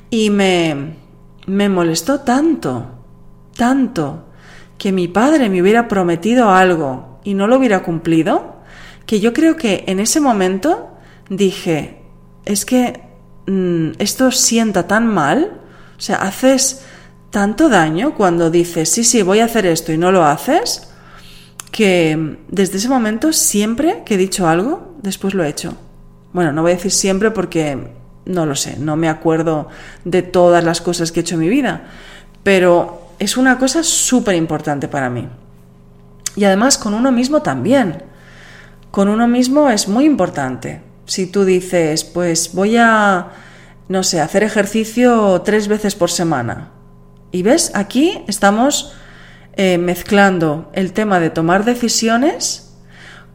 y 0.10 0.30
me, 0.30 0.96
me 1.46 1.70
molestó 1.70 2.22
tanto, 2.22 2.86
tanto, 3.56 4.26
que 4.78 4.92
mi 4.92 5.08
padre 5.08 5.50
me 5.50 5.62
hubiera 5.62 5.88
prometido 5.88 6.52
algo 6.52 7.20
y 7.24 7.34
no 7.34 7.48
lo 7.48 7.58
hubiera 7.58 7.84
cumplido, 7.84 8.58
que 9.06 9.20
yo 9.20 9.34
creo 9.34 9.56
que 9.56 9.86
en 9.88 10.00
ese 10.00 10.20
momento 10.20 10.92
dije, 11.30 12.04
es 12.46 12.66
que 12.66 13.02
mm, 13.48 13.92
esto 14.00 14.32
sienta 14.32 14.88
tan 14.88 15.08
mal, 15.08 15.62
o 15.98 16.02
sea, 16.02 16.18
haces 16.18 16.84
tanto 17.32 17.70
daño 17.70 18.16
cuando 18.16 18.50
dices, 18.50 18.90
sí, 18.90 19.04
sí, 19.04 19.22
voy 19.22 19.40
a 19.40 19.46
hacer 19.46 19.66
esto 19.66 19.92
y 19.92 19.98
no 19.98 20.12
lo 20.12 20.24
haces, 20.24 20.90
que 21.72 22.38
desde 22.48 22.78
ese 22.78 22.90
momento 22.90 23.34
siempre 23.34 24.04
que 24.06 24.16
he 24.16 24.18
dicho 24.18 24.48
algo, 24.48 24.87
después 25.02 25.34
lo 25.34 25.44
he 25.44 25.50
hecho. 25.50 25.76
Bueno, 26.34 26.52
no 26.52 26.62
voy 26.62 26.72
a 26.72 26.76
decir 26.76 26.92
siempre 26.92 27.32
porque 27.32 27.78
no 28.26 28.46
lo 28.46 28.56
sé, 28.56 28.78
no 28.78 28.96
me 28.96 29.10
acuerdo 29.10 29.68
de 30.04 30.22
todas 30.22 30.64
las 30.64 30.82
cosas 30.82 31.12
que 31.12 31.20
he 31.20 31.22
hecho 31.22 31.36
en 31.36 31.42
mi 31.42 31.50
vida, 31.50 31.88
pero 32.44 33.02
es 33.20 33.38
una 33.38 33.58
cosa 33.58 33.84
súper 33.84 34.36
importante 34.36 34.88
para 34.88 35.10
mí. 35.10 35.28
Y 36.36 36.44
además 36.46 36.78
con 36.78 36.94
uno 36.94 37.12
mismo 37.12 37.42
también. 37.42 38.04
Con 38.92 39.10
uno 39.10 39.28
mismo 39.28 39.70
es 39.70 39.88
muy 39.88 40.06
importante. 40.06 40.82
Si 41.06 41.26
tú 41.26 41.46
dices, 41.46 42.04
pues 42.04 42.54
voy 42.54 42.78
a, 42.78 43.30
no 43.90 44.04
sé, 44.04 44.22
hacer 44.22 44.44
ejercicio 44.44 45.42
tres 45.44 45.68
veces 45.68 45.96
por 45.96 46.12
semana. 46.12 46.72
Y 47.32 47.42
ves, 47.42 47.72
aquí 47.74 48.24
estamos 48.28 48.94
eh, 49.54 49.78
mezclando 49.78 50.70
el 50.74 50.94
tema 50.94 51.20
de 51.20 51.32
tomar 51.32 51.66
decisiones 51.66 52.67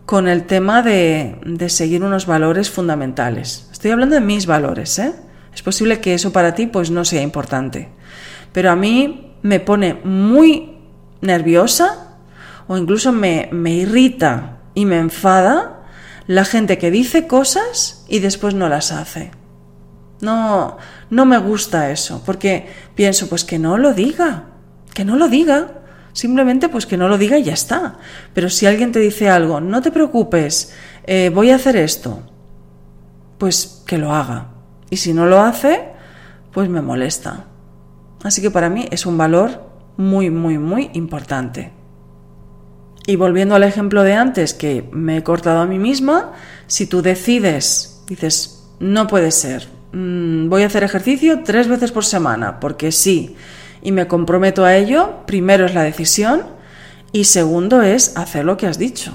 con 0.07 0.29
el 0.29 0.45
tema 0.45 0.83
de, 0.83 1.39
de, 1.45 1.69
seguir 1.69 2.03
unos 2.03 2.27
valores 2.27 2.71
fundamentales. 2.71 3.69
Estoy 3.73 3.93
hablando 3.93 4.15
de 4.15 4.21
mis 4.21 4.47
valores, 4.47 4.99
¿eh? 4.99 5.15
Es 5.55 5.63
posible 5.63 6.01
que 6.01 6.15
eso 6.15 6.33
para 6.33 6.55
ti 6.55 6.67
pues 6.67 6.91
no 6.91 7.05
sea 7.05 7.23
importante. 7.23 7.89
Pero 8.53 8.71
a 8.71 8.77
mí 8.77 9.37
me 9.43 9.61
pone 9.61 9.95
muy 10.05 10.79
nerviosa 11.21 12.19
o 12.67 12.77
incluso 12.77 13.13
me, 13.13 13.49
me 13.53 13.73
irrita 13.73 14.59
y 14.75 14.87
me 14.87 14.99
enfada 14.99 15.83
la 16.27 16.45
gente 16.45 16.79
que 16.79 16.91
dice 16.91 17.27
cosas 17.27 18.05
y 18.09 18.21
después 18.21 18.55
no 18.55 18.69
las 18.69 18.93
hace. 18.93 19.31
No, 20.21 20.79
no 21.11 21.27
me 21.27 21.39
gusta 21.39 21.91
eso, 21.91 22.23
porque 22.25 22.69
pienso, 22.95 23.29
pues 23.29 23.45
que 23.45 23.59
no 23.59 23.77
lo 23.77 23.93
diga, 23.93 24.45
que 24.95 25.05
no 25.05 25.17
lo 25.17 25.29
diga. 25.29 25.82
Simplemente 26.13 26.69
pues 26.69 26.87
que 26.87 26.97
no 26.97 27.09
lo 27.09 27.19
diga 27.19 27.39
y 27.39 27.45
ya 27.45 27.55
está. 27.55 27.99
Pero 28.35 28.51
si 28.51 28.67
alguien 28.67 28.93
te 28.93 28.99
dice 28.99 29.29
algo, 29.29 29.61
no 29.61 29.81
te 29.83 29.91
preocupes, 29.91 30.75
eh, 31.05 31.31
voy 31.35 31.51
a 31.51 31.57
hacer 31.57 31.77
esto, 31.77 32.23
pues 33.39 33.83
que 33.87 33.99
lo 33.99 34.13
haga. 34.13 34.49
Y 34.91 34.99
si 34.99 35.15
no 35.15 35.27
lo 35.27 35.41
hace, 35.41 35.89
pues 36.53 36.69
me 36.69 36.83
molesta. 36.83 37.47
Así 38.23 38.43
que 38.43 38.51
para 38.51 38.69
mí 38.69 38.87
es 38.91 39.07
un 39.07 39.19
valor 39.19 39.73
muy, 39.97 40.31
muy, 40.31 40.59
muy 40.59 40.91
importante. 40.93 41.73
Y 43.07 43.17
volviendo 43.17 43.55
al 43.55 43.65
ejemplo 43.65 44.05
de 44.05 44.15
antes 44.15 44.55
que 44.55 44.89
me 44.93 45.17
he 45.17 45.23
cortado 45.23 45.61
a 45.61 45.67
mí 45.67 45.79
misma, 45.79 46.33
si 46.67 46.87
tú 46.87 47.03
decides, 47.03 48.03
dices, 48.07 48.65
no 48.79 49.09
puede 49.09 49.33
ser, 49.33 49.67
mm, 49.93 50.49
voy 50.49 50.63
a 50.63 50.67
hacer 50.67 50.85
ejercicio 50.85 51.43
tres 51.45 51.67
veces 51.67 51.91
por 51.91 52.05
semana, 52.05 52.61
porque 52.61 52.93
sí, 52.93 53.37
y 53.83 53.93
me 53.93 54.07
comprometo 54.07 54.65
a 54.65 54.77
ello, 54.77 55.27
primero 55.27 55.67
es 55.67 55.75
la 55.75 55.83
decisión 55.83 56.43
y 57.13 57.25
segundo 57.25 57.83
es 57.83 58.17
hacer 58.17 58.45
lo 58.45 58.57
que 58.57 58.67
has 58.67 58.79
dicho. 58.79 59.13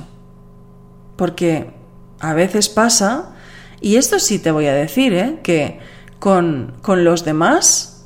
Porque 1.16 1.72
a 2.20 2.34
veces 2.34 2.70
pasa, 2.70 3.34
y 3.82 3.96
esto 3.96 4.20
sí 4.20 4.40
te 4.40 4.52
voy 4.52 4.68
a 4.68 4.74
decir, 4.74 5.14
¿eh? 5.14 5.40
que 5.42 5.80
con, 6.20 6.74
con 6.82 7.04
los 7.04 7.26
demás 7.26 8.06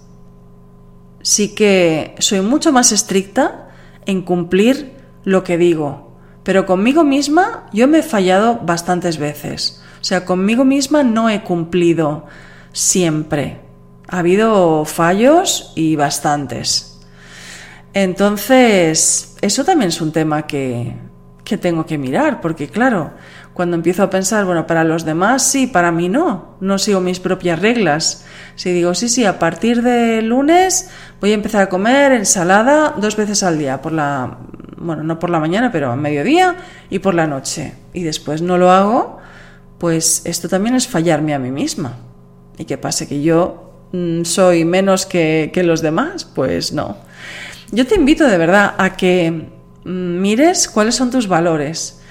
sí 1.21 1.53
que 1.55 2.15
soy 2.19 2.41
mucho 2.41 2.71
más 2.71 2.91
estricta 2.91 3.69
en 4.05 4.21
cumplir 4.21 4.93
lo 5.23 5.43
que 5.43 5.57
digo, 5.57 6.17
pero 6.43 6.65
conmigo 6.65 7.03
misma 7.03 7.67
yo 7.73 7.87
me 7.87 7.99
he 7.99 8.03
fallado 8.03 8.59
bastantes 8.63 9.17
veces. 9.17 9.81
O 9.99 10.03
sea, 10.03 10.25
conmigo 10.25 10.65
misma 10.65 11.03
no 11.03 11.29
he 11.29 11.43
cumplido 11.43 12.25
siempre. 12.73 13.59
Ha 14.11 14.19
habido 14.19 14.85
fallos 14.85 15.73
y 15.75 15.95
bastantes. 15.95 16.99
Entonces, 17.93 19.35
eso 19.41 19.65
también 19.65 19.89
es 19.89 19.99
un 19.99 20.11
tema 20.11 20.45
que, 20.45 20.95
que 21.43 21.57
tengo 21.57 21.85
que 21.85 21.97
mirar, 21.97 22.39
porque 22.41 22.69
claro, 22.69 23.11
cuando 23.53 23.75
empiezo 23.75 24.03
a 24.03 24.09
pensar, 24.09 24.45
bueno, 24.45 24.67
para 24.67 24.83
los 24.83 25.03
demás 25.03 25.43
sí, 25.43 25.67
para 25.67 25.91
mí 25.91 26.07
no, 26.07 26.55
no 26.61 26.77
sigo 26.77 27.01
mis 27.01 27.19
propias 27.19 27.59
reglas. 27.59 28.25
Si 28.55 28.71
digo, 28.71 28.93
sí, 28.93 29.09
sí, 29.09 29.25
a 29.25 29.39
partir 29.39 29.81
de 29.81 30.21
lunes 30.21 30.89
voy 31.19 31.31
a 31.31 31.35
empezar 31.35 31.63
a 31.63 31.69
comer 31.69 32.11
ensalada 32.13 32.95
dos 32.97 33.15
veces 33.15 33.43
al 33.43 33.57
día, 33.57 33.81
por 33.81 33.91
la, 33.91 34.39
bueno, 34.77 35.03
no 35.03 35.19
por 35.19 35.29
la 35.29 35.39
mañana, 35.39 35.71
pero 35.71 35.91
a 35.91 35.95
mediodía 35.95 36.55
y 36.89 36.99
por 36.99 37.13
la 37.13 37.27
noche, 37.27 37.75
y 37.93 38.03
después 38.03 38.41
no 38.41 38.57
lo 38.57 38.71
hago, 38.71 39.19
pues 39.77 40.21
esto 40.25 40.47
también 40.47 40.75
es 40.75 40.87
fallarme 40.87 41.33
a 41.33 41.39
mí 41.39 41.51
misma. 41.51 41.97
¿Y 42.57 42.65
qué 42.65 42.77
pase? 42.77 43.07
¿Que 43.07 43.21
yo 43.21 43.70
soy 44.23 44.65
menos 44.65 45.05
que, 45.05 45.51
que 45.53 45.63
los 45.63 45.81
demás? 45.81 46.25
Pues 46.25 46.73
no. 46.73 46.97
Yo 47.71 47.85
te 47.87 47.95
invito 47.95 48.25
de 48.27 48.37
verdad 48.37 48.75
a 48.77 48.95
que 48.95 49.49
mm, 49.83 50.21
mires 50.21 50.67
cuáles 50.67 50.95
son 50.95 51.11
tus 51.11 51.27
valores 51.27 52.01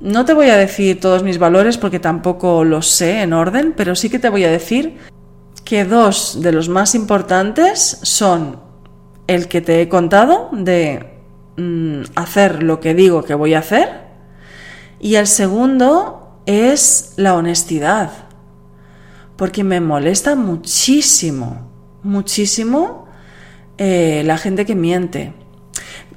no 0.00 0.24
te 0.24 0.34
voy 0.34 0.50
a 0.50 0.56
decir 0.56 1.00
todos 1.00 1.22
mis 1.22 1.38
valores 1.38 1.78
porque 1.78 1.98
tampoco 1.98 2.64
los 2.64 2.88
sé 2.88 3.22
en 3.22 3.32
orden, 3.32 3.72
pero 3.76 3.94
sí 3.94 4.10
que 4.10 4.18
te 4.18 4.28
voy 4.28 4.44
a 4.44 4.50
decir 4.50 4.98
que 5.64 5.84
dos 5.84 6.42
de 6.42 6.52
los 6.52 6.68
más 6.68 6.94
importantes 6.94 7.98
son 8.02 8.60
el 9.26 9.48
que 9.48 9.62
te 9.62 9.80
he 9.80 9.88
contado 9.88 10.50
de 10.52 11.20
mm, 11.56 12.02
hacer 12.16 12.62
lo 12.62 12.80
que 12.80 12.94
digo 12.94 13.24
que 13.24 13.34
voy 13.34 13.54
a 13.54 13.60
hacer 13.60 14.04
y 15.00 15.14
el 15.14 15.26
segundo 15.26 16.40
es 16.44 17.14
la 17.16 17.34
honestidad, 17.34 18.23
porque 19.36 19.64
me 19.64 19.80
molesta 19.80 20.34
muchísimo, 20.34 21.70
muchísimo 22.02 23.06
eh, 23.78 24.22
la 24.24 24.38
gente 24.38 24.64
que 24.64 24.74
miente. 24.74 25.32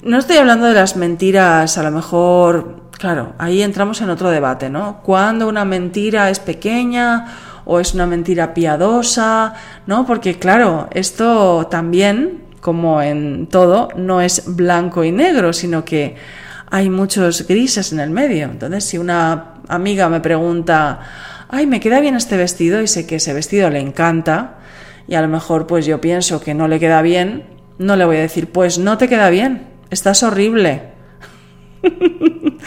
No 0.04 0.20
estoy 0.20 0.38
hablando 0.38 0.68
de 0.68 0.74
las 0.74 0.96
mentiras 0.96 1.78
a 1.78 1.84
lo 1.84 1.92
mejor 1.92 2.88
Claro, 2.98 3.34
ahí 3.38 3.62
entramos 3.62 4.02
en 4.02 4.10
otro 4.10 4.32
debate, 4.32 4.72
¿no? 4.72 5.02
Cuando 5.04 5.48
una 5.48 5.66
mentira 5.66 6.32
es 6.32 6.40
pequeña 6.40 7.28
o 7.66 7.80
es 7.80 7.94
una 7.94 8.08
mentira 8.08 8.56
piadosa, 8.56 9.54
¿no? 9.86 10.06
Porque 10.08 10.40
claro, 10.40 10.88
esto 10.92 11.68
también, 11.70 12.46
como 12.60 13.00
en 13.04 13.48
todo, 13.48 13.90
no 13.96 14.20
es 14.20 14.56
blanco 14.56 15.04
y 15.04 15.12
negro, 15.12 15.54
sino 15.54 15.86
que 15.86 16.16
hay 16.72 16.90
muchos 16.90 17.46
grises 17.48 17.94
en 17.94 18.00
el 18.00 18.10
medio. 18.10 18.46
Entonces, 18.46 18.84
si 18.86 18.98
una 18.98 19.54
amiga 19.68 20.10
me 20.10 20.20
pregunta, 20.20 21.00
ay, 21.50 21.68
me 21.68 21.80
queda 21.80 22.00
bien 22.00 22.16
este 22.16 22.38
vestido 22.38 22.82
y 22.82 22.88
sé 22.88 23.06
que 23.06 23.16
ese 23.18 23.34
vestido 23.34 23.70
le 23.70 23.80
encanta, 23.80 24.60
y 25.08 25.16
a 25.16 25.22
lo 25.22 25.28
mejor 25.28 25.68
pues 25.68 25.86
yo 25.86 26.02
pienso 26.02 26.42
que 26.42 26.54
no 26.54 26.68
le 26.68 26.80
queda 26.80 27.02
bien, 27.02 27.46
no 27.78 27.96
le 27.96 28.06
voy 28.06 28.18
a 28.18 28.22
decir, 28.22 28.52
pues 28.52 28.78
no 28.78 28.98
te 28.98 29.08
queda 29.08 29.30
bien, 29.30 29.68
estás 29.90 30.24
horrible. 30.24 30.82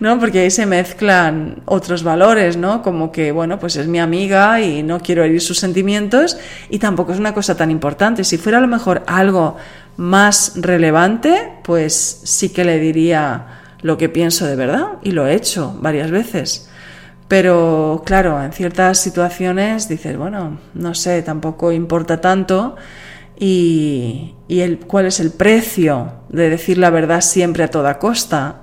¿no? 0.00 0.18
Porque 0.18 0.40
ahí 0.40 0.50
se 0.50 0.66
mezclan 0.66 1.62
otros 1.64 2.02
valores, 2.02 2.56
¿no? 2.56 2.82
Como 2.82 3.12
que, 3.12 3.32
bueno, 3.32 3.58
pues 3.58 3.76
es 3.76 3.86
mi 3.86 3.98
amiga 3.98 4.60
y 4.60 4.82
no 4.82 5.00
quiero 5.00 5.24
herir 5.24 5.40
sus 5.40 5.58
sentimientos 5.58 6.36
y 6.68 6.78
tampoco 6.78 7.12
es 7.12 7.18
una 7.18 7.34
cosa 7.34 7.56
tan 7.56 7.70
importante. 7.70 8.24
Si 8.24 8.36
fuera 8.36 8.58
a 8.58 8.60
lo 8.60 8.68
mejor 8.68 9.02
algo 9.06 9.56
más 9.96 10.52
relevante, 10.56 11.52
pues 11.62 12.20
sí 12.24 12.50
que 12.50 12.64
le 12.64 12.78
diría 12.78 13.60
lo 13.80 13.96
que 13.96 14.08
pienso 14.08 14.46
de 14.46 14.56
verdad 14.56 14.98
y 15.02 15.12
lo 15.12 15.26
he 15.26 15.34
hecho 15.34 15.76
varias 15.80 16.10
veces. 16.10 16.68
Pero 17.28 18.02
claro, 18.04 18.42
en 18.42 18.52
ciertas 18.52 18.98
situaciones 18.98 19.88
dices, 19.88 20.16
bueno, 20.16 20.58
no 20.74 20.94
sé, 20.94 21.22
tampoco 21.22 21.72
importa 21.72 22.20
tanto 22.20 22.76
y, 23.38 24.34
y 24.46 24.60
el, 24.60 24.78
cuál 24.80 25.06
es 25.06 25.20
el 25.20 25.30
precio 25.30 26.12
de 26.28 26.50
decir 26.50 26.78
la 26.78 26.90
verdad 26.90 27.22
siempre 27.22 27.64
a 27.64 27.70
toda 27.70 27.98
costa. 27.98 28.62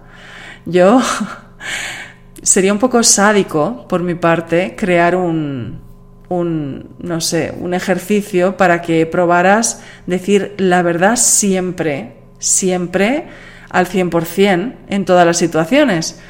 Yo 0.65 1.01
sería 2.43 2.71
un 2.71 2.79
poco 2.79 3.03
sádico 3.03 3.87
por 3.87 4.03
mi 4.03 4.15
parte 4.15 4.75
crear 4.77 5.15
un, 5.15 5.81
un, 6.31 6.95
no 6.99 7.19
sé, 7.19 7.53
un 7.59 7.73
ejercicio 7.73 8.55
para 8.57 8.81
que 8.81 9.05
probaras 9.05 9.81
decir 10.05 10.55
la 10.57 10.81
verdad 10.81 11.17
siempre, 11.17 12.15
siempre 12.39 13.25
al 13.69 13.87
100% 13.87 14.75
en 14.87 15.05
todas 15.05 15.25
las 15.25 15.37
situaciones. 15.37 16.21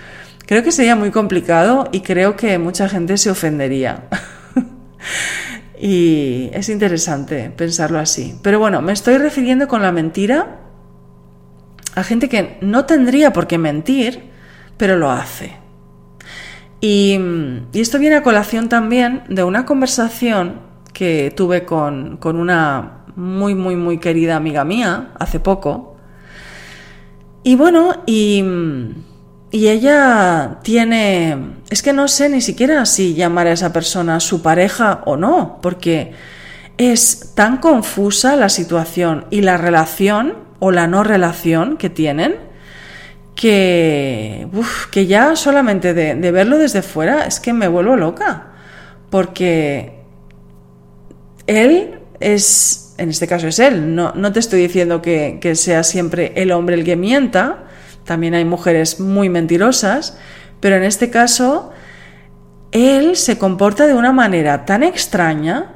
Creo 0.51 0.63
que 0.63 0.73
sería 0.73 0.97
muy 0.97 1.11
complicado 1.11 1.87
y 1.93 2.01
creo 2.01 2.35
que 2.35 2.57
mucha 2.57 2.89
gente 2.89 3.17
se 3.17 3.31
ofendería. 3.31 4.09
y 5.81 6.49
es 6.51 6.67
interesante 6.67 7.49
pensarlo 7.55 7.97
así. 7.99 8.37
Pero 8.43 8.59
bueno, 8.59 8.81
me 8.81 8.91
estoy 8.91 9.17
refiriendo 9.17 9.69
con 9.69 9.81
la 9.81 9.93
mentira 9.93 10.59
a 11.95 12.03
gente 12.03 12.27
que 12.27 12.57
no 12.59 12.83
tendría 12.83 13.31
por 13.31 13.47
qué 13.47 13.57
mentir, 13.57 14.23
pero 14.75 14.97
lo 14.97 15.09
hace. 15.09 15.53
Y, 16.81 17.17
esto 17.71 17.97
viene 17.97 18.17
a 18.17 18.21
colación 18.21 18.67
también 18.67 19.23
de 19.29 19.45
una 19.45 19.65
conversación 19.65 20.59
que 20.91 21.31
tuve 21.33 21.63
con, 21.63 22.19
una 22.21 23.05
muy, 23.15 23.55
muy, 23.55 23.77
muy 23.77 23.99
querida 23.99 24.35
amiga 24.35 24.65
mía 24.65 25.13
hace 25.17 25.39
poco. 25.39 25.95
Y 27.41 27.55
bueno, 27.55 28.03
y, 28.05 28.43
y 29.51 29.67
ella 29.67 30.59
tiene... 30.63 31.37
Es 31.69 31.83
que 31.83 31.91
no 31.91 32.07
sé 32.07 32.29
ni 32.29 32.41
siquiera 32.41 32.85
si 32.85 33.13
llamar 33.13 33.47
a 33.47 33.51
esa 33.51 33.73
persona 33.73 34.19
su 34.21 34.41
pareja 34.41 35.01
o 35.05 35.17
no, 35.17 35.59
porque 35.61 36.13
es 36.77 37.33
tan 37.35 37.57
confusa 37.57 38.37
la 38.37 38.47
situación 38.47 39.25
y 39.29 39.41
la 39.41 39.57
relación 39.57 40.35
o 40.59 40.71
la 40.71 40.87
no 40.87 41.03
relación 41.03 41.77
que 41.77 41.89
tienen 41.89 42.35
que, 43.35 44.47
que 44.89 45.05
ya 45.05 45.35
solamente 45.35 45.93
de, 45.93 46.31
verlo 46.31 46.57
desde 46.57 46.81
fuera 46.81 47.25
es 47.25 47.39
que 47.39 47.51
me 47.51 47.67
vuelvo 47.67 47.97
loca. 47.97 48.53
Porque 49.09 49.99
él 51.45 51.99
es, 52.21 52.95
en 52.97 53.09
este 53.09 53.27
caso 53.27 53.47
es 53.47 53.59
él, 53.59 53.95
no, 53.95 54.13
no 54.15 54.31
te 54.31 54.39
estoy 54.39 54.61
diciendo 54.61 55.01
que, 55.01 55.39
que 55.41 55.55
sea 55.55 55.83
siempre 55.83 56.31
el 56.35 56.51
hombre 56.53 56.75
el 56.75 56.85
que 56.85 56.95
mienta, 56.95 57.65
también 58.03 58.33
hay 58.33 58.45
mujeres 58.45 58.99
muy 58.99 59.29
mentirosas, 59.29 60.17
pero 60.59 60.75
en 60.75 60.83
este 60.83 61.09
caso 61.09 61.71
él 62.71 63.15
se 63.15 63.37
comporta 63.37 63.87
de 63.87 63.93
una 63.93 64.11
manera 64.11 64.65
tan 64.65 64.83
extraña 64.83 65.73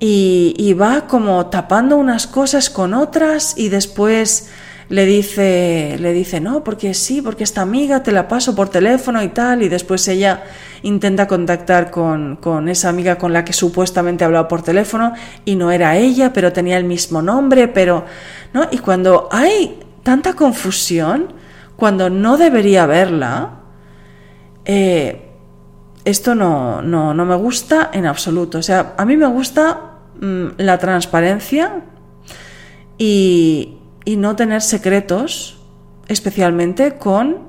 y, 0.00 0.54
y, 0.56 0.74
va 0.74 1.06
como 1.08 1.46
tapando 1.46 1.96
unas 1.96 2.28
cosas 2.28 2.70
con 2.70 2.94
otras 2.94 3.54
y 3.56 3.68
después 3.68 4.48
le 4.88 5.04
dice, 5.04 5.96
le 6.00 6.12
dice, 6.12 6.40
no, 6.40 6.64
porque 6.64 6.94
sí, 6.94 7.20
porque 7.20 7.44
esta 7.44 7.60
amiga 7.60 8.02
te 8.02 8.10
la 8.10 8.26
paso 8.26 8.54
por 8.54 8.70
teléfono 8.70 9.22
y 9.22 9.28
tal, 9.28 9.62
y 9.62 9.68
después 9.68 10.06
ella 10.08 10.44
intenta 10.82 11.26
contactar 11.26 11.90
con, 11.90 12.36
con 12.36 12.68
esa 12.68 12.88
amiga 12.88 13.18
con 13.18 13.32
la 13.32 13.44
que 13.44 13.52
supuestamente 13.52 14.24
hablaba 14.24 14.48
por 14.48 14.62
teléfono 14.62 15.12
y 15.44 15.56
no 15.56 15.70
era 15.70 15.96
ella, 15.96 16.32
pero 16.32 16.52
tenía 16.52 16.78
el 16.78 16.84
mismo 16.84 17.20
nombre, 17.20 17.68
pero, 17.68 18.06
¿no? 18.54 18.66
Y 18.70 18.78
cuando 18.78 19.28
hay 19.30 19.78
tanta 20.02 20.34
confusión, 20.34 21.32
cuando 21.76 22.10
no 22.10 22.36
debería 22.36 22.84
haberla, 22.84 23.60
eh, 24.64 25.30
esto 26.04 26.34
no, 26.34 26.82
no, 26.82 27.14
no, 27.14 27.24
me 27.24 27.36
gusta 27.36 27.90
en 27.92 28.06
absoluto. 28.06 28.58
O 28.58 28.62
sea, 28.62 28.94
a 28.96 29.04
mí 29.04 29.16
me 29.16 29.26
gusta 29.26 29.98
mm, 30.20 30.46
la 30.58 30.78
transparencia 30.78 31.84
y, 32.96 33.76
y 34.04 34.16
no 34.16 34.36
tener 34.36 34.62
secretos, 34.62 35.60
especialmente 36.08 36.96
con 36.96 37.48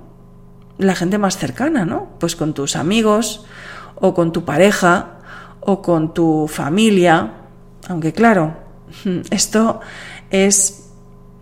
la 0.77 0.95
gente 0.95 1.17
más 1.17 1.37
cercana, 1.37 1.85
¿no? 1.85 2.09
Pues 2.19 2.35
con 2.35 2.53
tus 2.53 2.75
amigos 2.75 3.45
o 3.95 4.13
con 4.13 4.31
tu 4.31 4.45
pareja 4.45 5.19
o 5.59 5.81
con 5.81 6.13
tu 6.13 6.47
familia, 6.47 7.33
aunque 7.87 8.13
claro, 8.13 8.57
esto 9.29 9.81
es 10.29 10.88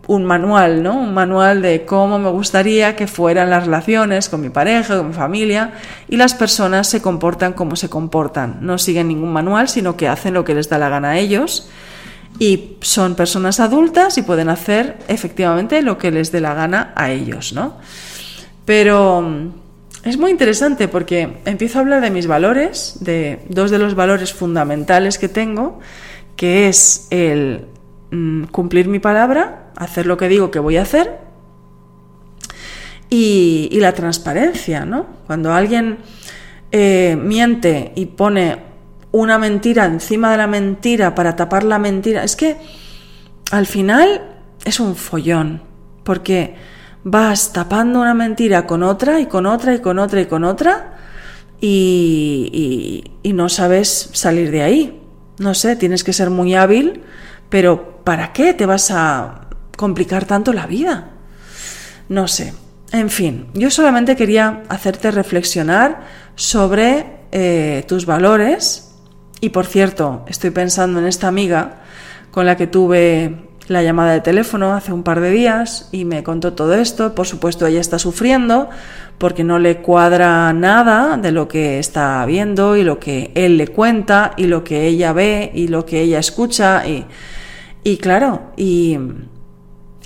un 0.08 0.24
manual, 0.24 0.82
¿no? 0.82 0.96
Un 0.96 1.14
manual 1.14 1.62
de 1.62 1.84
cómo 1.84 2.18
me 2.18 2.30
gustaría 2.30 2.96
que 2.96 3.06
fueran 3.06 3.50
las 3.50 3.66
relaciones 3.66 4.28
con 4.28 4.40
mi 4.40 4.48
pareja, 4.48 4.96
con 4.96 5.08
mi 5.08 5.14
familia, 5.14 5.74
y 6.08 6.16
las 6.16 6.34
personas 6.34 6.88
se 6.88 7.00
comportan 7.00 7.52
como 7.52 7.76
se 7.76 7.90
comportan. 7.90 8.58
No 8.62 8.78
siguen 8.78 9.08
ningún 9.08 9.32
manual, 9.32 9.68
sino 9.68 9.96
que 9.96 10.08
hacen 10.08 10.34
lo 10.34 10.44
que 10.44 10.54
les 10.54 10.68
da 10.70 10.78
la 10.78 10.88
gana 10.88 11.10
a 11.10 11.18
ellos 11.18 11.68
y 12.38 12.76
son 12.80 13.16
personas 13.16 13.60
adultas 13.60 14.16
y 14.16 14.22
pueden 14.22 14.48
hacer 14.48 14.96
efectivamente 15.08 15.82
lo 15.82 15.98
que 15.98 16.10
les 16.10 16.32
dé 16.32 16.40
la 16.40 16.54
gana 16.54 16.92
a 16.96 17.10
ellos, 17.10 17.52
¿no? 17.52 17.76
Pero 18.64 19.52
es 20.04 20.16
muy 20.16 20.30
interesante 20.30 20.88
porque 20.88 21.38
empiezo 21.44 21.78
a 21.78 21.82
hablar 21.82 22.00
de 22.00 22.10
mis 22.10 22.26
valores, 22.26 22.96
de 23.00 23.40
dos 23.48 23.70
de 23.70 23.78
los 23.78 23.94
valores 23.94 24.32
fundamentales 24.32 25.18
que 25.18 25.28
tengo, 25.28 25.80
que 26.36 26.68
es 26.68 27.08
el 27.10 27.66
mm, 28.10 28.44
cumplir 28.44 28.88
mi 28.88 29.00
palabra, 29.00 29.57
hacer 29.78 30.06
lo 30.06 30.16
que 30.16 30.28
digo 30.28 30.50
que 30.50 30.58
voy 30.58 30.76
a 30.76 30.82
hacer, 30.82 31.18
y, 33.10 33.78
la 33.80 33.92
transparencia, 33.92 34.84
¿no? 34.84 35.06
Cuando 35.26 35.52
alguien 35.52 35.98
eh, 36.72 37.16
miente 37.20 37.92
y 37.94 38.06
pone 38.06 38.58
una 39.12 39.38
mentira 39.38 39.86
encima 39.86 40.30
de 40.30 40.36
la 40.36 40.46
mentira 40.46 41.14
para 41.14 41.34
tapar 41.34 41.64
la 41.64 41.78
mentira, 41.78 42.24
es 42.24 42.36
que 42.36 42.56
al 43.50 43.66
final 43.66 44.22
es 44.64 44.80
un 44.80 44.94
follón, 44.94 45.62
porque 46.04 46.56
vas 47.04 47.52
tapando 47.52 48.00
una 48.00 48.14
mentira 48.14 48.66
con 48.66 48.82
otra 48.82 49.20
y 49.20 49.26
con 49.26 49.46
otra 49.46 49.74
y 49.74 49.78
con 49.78 49.98
otra 49.98 50.20
y 50.20 50.26
con 50.26 50.44
otra 50.44 50.98
y, 51.60 53.02
y, 53.22 53.32
no 53.32 53.48
sabes 53.48 54.10
salir 54.12 54.50
de 54.50 54.62
ahí. 54.62 55.00
No 55.38 55.54
sé, 55.54 55.76
tienes 55.76 56.04
que 56.04 56.12
ser 56.12 56.30
muy 56.30 56.54
hábil, 56.54 57.02
pero 57.48 58.02
¿para 58.04 58.32
qué 58.32 58.52
te 58.52 58.66
vas 58.66 58.90
a 58.90 59.47
complicar 59.78 60.24
tanto 60.26 60.52
la 60.52 60.66
vida? 60.66 61.12
No 62.08 62.26
sé. 62.26 62.52
En 62.90 63.10
fin, 63.10 63.46
yo 63.54 63.70
solamente 63.70 64.16
quería 64.16 64.64
hacerte 64.68 65.10
reflexionar 65.10 66.00
sobre 66.34 67.06
eh, 67.30 67.84
tus 67.86 68.04
valores. 68.04 68.96
Y 69.40 69.50
por 69.50 69.66
cierto, 69.66 70.24
estoy 70.26 70.50
pensando 70.50 70.98
en 70.98 71.06
esta 71.06 71.28
amiga 71.28 71.82
con 72.32 72.44
la 72.44 72.56
que 72.56 72.66
tuve 72.66 73.48
la 73.68 73.82
llamada 73.82 74.14
de 74.14 74.20
teléfono 74.20 74.72
hace 74.74 74.92
un 74.92 75.02
par 75.02 75.20
de 75.20 75.30
días 75.30 75.90
y 75.92 76.04
me 76.06 76.24
contó 76.24 76.54
todo 76.54 76.74
esto. 76.74 77.14
Por 77.14 77.26
supuesto, 77.26 77.66
ella 77.66 77.80
está 77.80 78.00
sufriendo 78.00 78.70
porque 79.18 79.44
no 79.44 79.60
le 79.60 79.78
cuadra 79.78 80.52
nada 80.54 81.18
de 81.18 81.30
lo 81.30 81.46
que 81.46 81.78
está 81.78 82.24
viendo 82.26 82.76
y 82.76 82.82
lo 82.82 82.98
que 82.98 83.30
él 83.34 83.58
le 83.58 83.68
cuenta 83.68 84.32
y 84.36 84.46
lo 84.46 84.64
que 84.64 84.86
ella 84.86 85.12
ve 85.12 85.52
y 85.54 85.68
lo 85.68 85.84
que 85.84 86.00
ella 86.00 86.18
escucha. 86.18 86.86
Y, 86.88 87.04
y 87.84 87.98
claro, 87.98 88.52
y, 88.56 88.98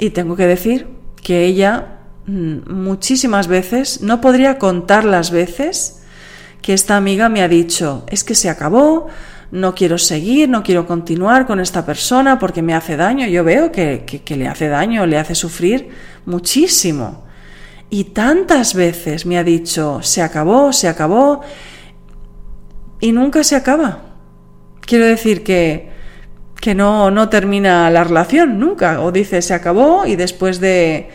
y 0.03 0.11
tengo 0.11 0.35
que 0.35 0.49
decir 0.49 0.89
que 1.23 1.45
ella 1.45 2.01
mm, 2.27 2.73
muchísimas 2.73 3.47
veces, 3.47 4.03
no 4.03 4.21
podría 4.21 4.59
contar 4.59 5.05
las 5.05 5.31
veces 5.31 6.03
que 6.61 6.75
esta 6.75 6.97
amiga 6.97 7.29
me 7.29 7.41
ha 7.41 7.47
dicho, 7.47 8.05
es 8.09 8.25
que 8.25 8.35
se 8.35 8.51
acabó, 8.51 9.07
no 9.53 9.77
quiero 9.77 9.99
seguir, 9.99 10.49
no 10.49 10.65
quiero 10.65 10.89
continuar 10.89 11.47
con 11.47 11.61
esta 11.61 11.87
persona 11.87 12.41
porque 12.41 12.63
me 12.63 12.75
hace 12.75 12.97
daño. 12.97 13.29
Yo 13.29 13.45
veo 13.45 13.71
que, 13.71 14.23
le 14.27 14.49
hace 14.49 14.67
daño, 14.67 15.07
le 15.07 15.19
hace 15.19 15.37
sufrir 15.37 15.91
muchísimo. 16.27 17.23
Y 17.89 18.05
tantas 18.05 18.75
veces 18.75 19.25
me 19.25 19.39
ha 19.39 19.45
dicho, 19.45 20.01
se 20.03 20.21
acabó, 20.21 20.73
se 20.73 20.89
acabó, 20.89 21.43
y 22.99 23.13
nunca 23.13 23.45
se 23.45 23.55
acaba. 23.55 24.03
Quiero 24.81 25.07
decir 25.07 25.45
que, 25.45 25.92
que 26.63 26.77
no, 26.77 27.11
no 27.11 27.29
termina 27.29 27.91
la 27.91 28.05
relación, 28.05 28.61
nunca. 28.61 29.03
O 29.03 29.11
dice, 29.11 29.43
se 29.43 29.53
acabó 29.53 30.07
y 30.07 30.15
después 30.15 30.61
de 30.61 31.11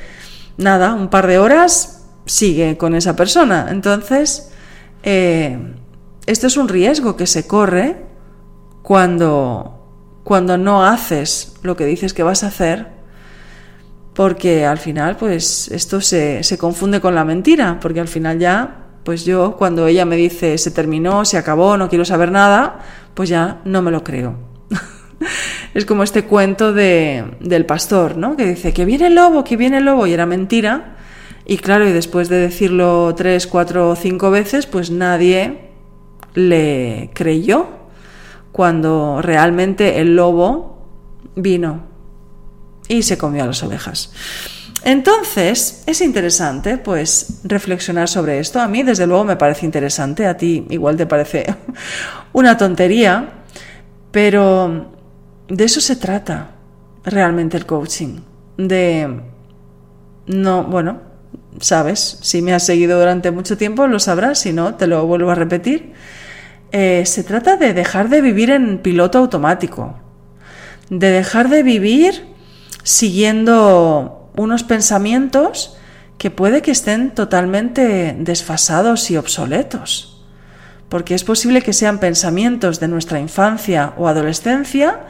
nada, 0.58 0.94
un 0.94 1.08
par 1.08 1.26
de 1.26 1.40
horas, 1.40 2.06
sigue 2.26 2.76
con 2.78 2.94
esa 2.94 3.16
persona. 3.16 3.70
Entonces, 3.72 4.52
eh, 5.04 5.58
esto 6.26 6.48
es 6.48 6.58
un 6.58 6.68
riesgo 6.68 7.16
que 7.16 7.26
se 7.28 7.48
corre 7.48 7.96
cuando, 8.82 9.88
cuando 10.26 10.58
no 10.58 10.86
haces 10.86 11.54
lo 11.64 11.78
que 11.78 11.86
dices 11.86 12.14
que 12.14 12.24
vas 12.24 12.44
a 12.44 12.48
hacer, 12.48 12.88
porque 14.14 14.66
al 14.66 14.80
final, 14.80 15.16
pues 15.16 15.70
esto 15.70 16.02
se, 16.02 16.44
se 16.44 16.58
confunde 16.58 17.00
con 17.00 17.16
la 17.16 17.24
mentira, 17.24 17.80
porque 17.80 18.02
al 18.02 18.10
final 18.10 18.38
ya, 18.38 18.88
pues 19.06 19.24
yo, 19.24 19.56
cuando 19.56 19.88
ella 19.88 20.04
me 20.04 20.18
dice 20.18 20.58
se 20.58 20.72
terminó, 20.72 21.24
se 21.24 21.38
acabó, 21.38 21.78
no 21.78 21.88
quiero 21.88 22.04
saber 22.04 22.34
nada, 22.34 22.80
pues 23.14 23.30
ya 23.30 23.62
no 23.64 23.82
me 23.82 23.92
lo 23.92 24.04
creo. 24.04 24.47
Es 25.74 25.86
como 25.86 26.04
este 26.04 26.24
cuento 26.24 26.74
de, 26.74 27.26
del 27.40 27.66
pastor, 27.66 28.18
¿no? 28.18 28.36
Que 28.36 28.46
dice 28.46 28.74
que 28.74 28.86
viene 28.86 29.08
el 29.08 29.16
lobo, 29.16 29.44
que 29.44 29.58
viene 29.58 29.78
el 29.78 29.86
lobo, 29.86 30.08
y 30.08 30.14
era 30.14 30.26
mentira. 30.26 30.96
Y 31.46 31.58
claro, 31.58 31.88
y 31.88 31.94
después 31.94 32.30
de 32.30 32.38
decirlo 32.38 33.14
tres, 33.16 33.48
cuatro 33.48 33.90
o 33.90 33.96
cinco 33.96 34.32
veces, 34.32 34.66
pues 34.66 34.92
nadie 34.92 35.70
le 36.34 37.10
creyó 37.14 37.68
cuando 38.52 39.22
realmente 39.22 40.02
el 40.02 40.16
lobo 40.16 40.88
vino 41.36 41.84
y 42.88 43.04
se 43.04 43.18
comió 43.18 43.44
a 43.44 43.48
las 43.48 43.64
ovejas. 43.64 44.12
Entonces, 44.84 45.84
es 45.86 46.02
interesante, 46.02 46.78
pues, 46.78 47.42
reflexionar 47.44 48.08
sobre 48.08 48.40
esto. 48.40 48.60
A 48.60 48.68
mí, 48.68 48.84
desde 48.84 49.08
luego, 49.08 49.24
me 49.24 49.36
parece 49.36 49.66
interesante. 49.66 50.26
A 50.26 50.38
ti, 50.38 50.66
igual 50.70 50.96
te 50.96 51.06
parece 51.06 51.46
una 52.34 52.58
tontería. 52.58 53.44
Pero 54.12 54.97
de 55.48 55.64
eso 55.64 55.82
se 55.82 55.96
trata 55.96 56.52
realmente 57.04 57.58
el 57.58 57.66
coaching. 57.66 58.20
De. 58.58 59.22
No, 60.28 60.64
bueno, 60.64 61.02
sabes, 61.60 62.20
si 62.22 62.42
me 62.42 62.54
has 62.54 62.66
seguido 62.66 63.00
durante 63.00 63.32
mucho 63.32 63.58
tiempo, 63.58 63.88
lo 63.88 64.00
sabrás. 64.00 64.40
Si 64.40 64.54
no, 64.54 64.76
te 64.76 64.88
lo 64.88 65.06
vuelvo 65.06 65.32
a 65.32 65.36
repetir 65.36 65.94
eh, 66.72 67.04
se 67.06 67.24
trata 67.24 67.56
de 67.56 67.74
dejar 67.74 68.10
de 68.10 68.22
vivir 68.22 68.50
en 68.50 68.80
piloto 68.80 69.18
automático, 69.20 69.96
de 70.90 71.12
dejar 71.12 71.50
de 71.50 71.64
vivir 71.64 72.26
siguiendo 72.84 74.30
unos 74.36 74.64
pensamientos 74.64 75.78
que 76.18 76.30
puede 76.30 76.62
que 76.62 76.72
estén 76.72 77.12
totalmente 77.12 78.16
desfasados 78.20 79.10
y 79.12 79.18
obsoletos, 79.18 80.26
porque 80.90 81.16
es 81.16 81.24
posible 81.24 81.62
que 81.62 81.74
sean 81.74 82.00
pensamientos 82.00 82.80
de 82.80 82.90
nuestra 82.90 83.20
infancia 83.20 83.94
o 83.98 84.08
adolescencia 84.08 85.02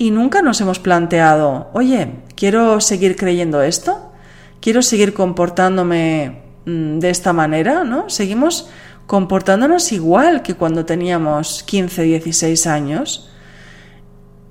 y 0.00 0.10
nunca 0.12 0.40
nos 0.40 0.58
hemos 0.62 0.78
planteado, 0.78 1.68
oye, 1.74 2.22
¿quiero 2.34 2.80
seguir 2.80 3.16
creyendo 3.16 3.60
esto? 3.60 4.10
¿Quiero 4.58 4.80
seguir 4.80 5.12
comportándome 5.12 6.40
mm, 6.64 7.00
de 7.00 7.10
esta 7.10 7.34
manera? 7.34 7.84
¿No? 7.84 8.08
Seguimos 8.08 8.70
comportándonos 9.06 9.92
igual 9.92 10.40
que 10.40 10.54
cuando 10.54 10.86
teníamos 10.86 11.62
15, 11.64 12.00
16 12.00 12.66
años 12.66 13.28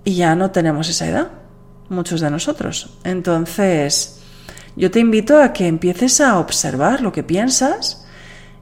y 0.03 0.17
ya 0.17 0.35
no 0.35 0.51
tenemos 0.51 0.87
esa 0.87 1.07
edad, 1.07 1.29
muchos 1.89 2.21
de 2.21 2.29
nosotros. 2.29 2.99
Entonces, 3.03 4.21
yo 4.75 4.91
te 4.91 4.99
invito 4.99 5.41
a 5.41 5.51
que 5.51 5.65
empieces 5.65 6.21
a 6.21 6.37
observar 6.37 7.01
lo 7.01 7.11
que 7.11 7.23
piensas 7.23 8.05